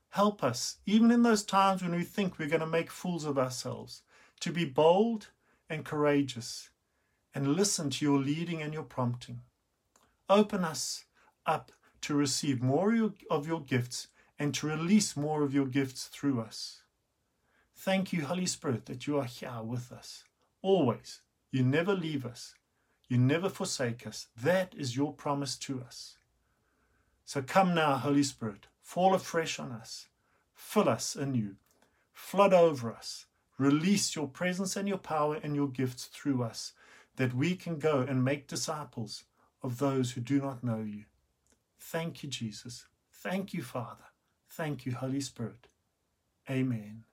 Help 0.09 0.43
us, 0.43 0.77
even 0.85 1.11
in 1.11 1.23
those 1.23 1.43
times 1.43 1.83
when 1.83 1.95
we 1.95 2.03
think 2.03 2.37
we're 2.37 2.49
going 2.49 2.59
to 2.59 2.65
make 2.67 2.89
fools 2.89 3.25
of 3.25 3.37
ourselves, 3.37 4.01
to 4.39 4.51
be 4.51 4.65
bold 4.65 5.27
and 5.69 5.85
courageous 5.85 6.69
and 7.35 7.55
listen 7.55 7.89
to 7.91 8.05
your 8.05 8.17
leading 8.17 8.61
and 8.61 8.73
your 8.73 8.83
prompting. 8.83 9.41
Open 10.27 10.63
us 10.63 11.05
up 11.45 11.71
to 12.01 12.15
receive 12.15 12.61
more 12.61 12.93
of 13.29 13.47
your 13.47 13.61
gifts 13.61 14.07
and 14.39 14.53
to 14.55 14.67
release 14.67 15.15
more 15.15 15.43
of 15.43 15.53
your 15.53 15.65
gifts 15.67 16.07
through 16.07 16.39
us. 16.39 16.81
Thank 17.75 18.11
you, 18.11 18.25
Holy 18.25 18.45
Spirit, 18.45 18.85
that 18.87 19.05
you 19.05 19.19
are 19.19 19.25
here 19.25 19.61
with 19.63 19.91
us. 19.91 20.23
Always. 20.61 21.21
You 21.51 21.63
never 21.63 21.93
leave 21.93 22.25
us. 22.25 22.55
You 23.09 23.17
never 23.17 23.49
forsake 23.49 24.05
us. 24.05 24.27
That 24.41 24.73
is 24.77 24.95
your 24.95 25.11
promise 25.11 25.57
to 25.57 25.81
us. 25.81 26.17
So 27.25 27.41
come 27.41 27.75
now, 27.75 27.95
Holy 27.97 28.23
Spirit, 28.23 28.67
fall 28.81 29.13
afresh 29.13 29.59
on 29.59 29.71
us, 29.71 30.07
fill 30.53 30.87
us 30.87 31.15
anew, 31.15 31.55
flood 32.13 32.53
over 32.53 32.91
us, 32.91 33.25
release 33.57 34.15
your 34.15 34.27
presence 34.27 34.75
and 34.75 34.87
your 34.87 34.97
power 34.97 35.39
and 35.41 35.55
your 35.55 35.67
gifts 35.67 36.05
through 36.05 36.43
us, 36.43 36.73
that 37.17 37.33
we 37.33 37.55
can 37.55 37.79
go 37.79 37.99
and 37.99 38.23
make 38.23 38.47
disciples 38.47 39.25
of 39.61 39.79
those 39.79 40.11
who 40.11 40.21
do 40.21 40.39
not 40.39 40.63
know 40.63 40.79
you. 40.79 41.05
Thank 41.79 42.23
you, 42.23 42.29
Jesus. 42.29 42.85
Thank 43.11 43.53
you, 43.53 43.63
Father. 43.63 44.05
Thank 44.49 44.85
you, 44.85 44.93
Holy 44.93 45.21
Spirit. 45.21 45.67
Amen. 46.49 47.03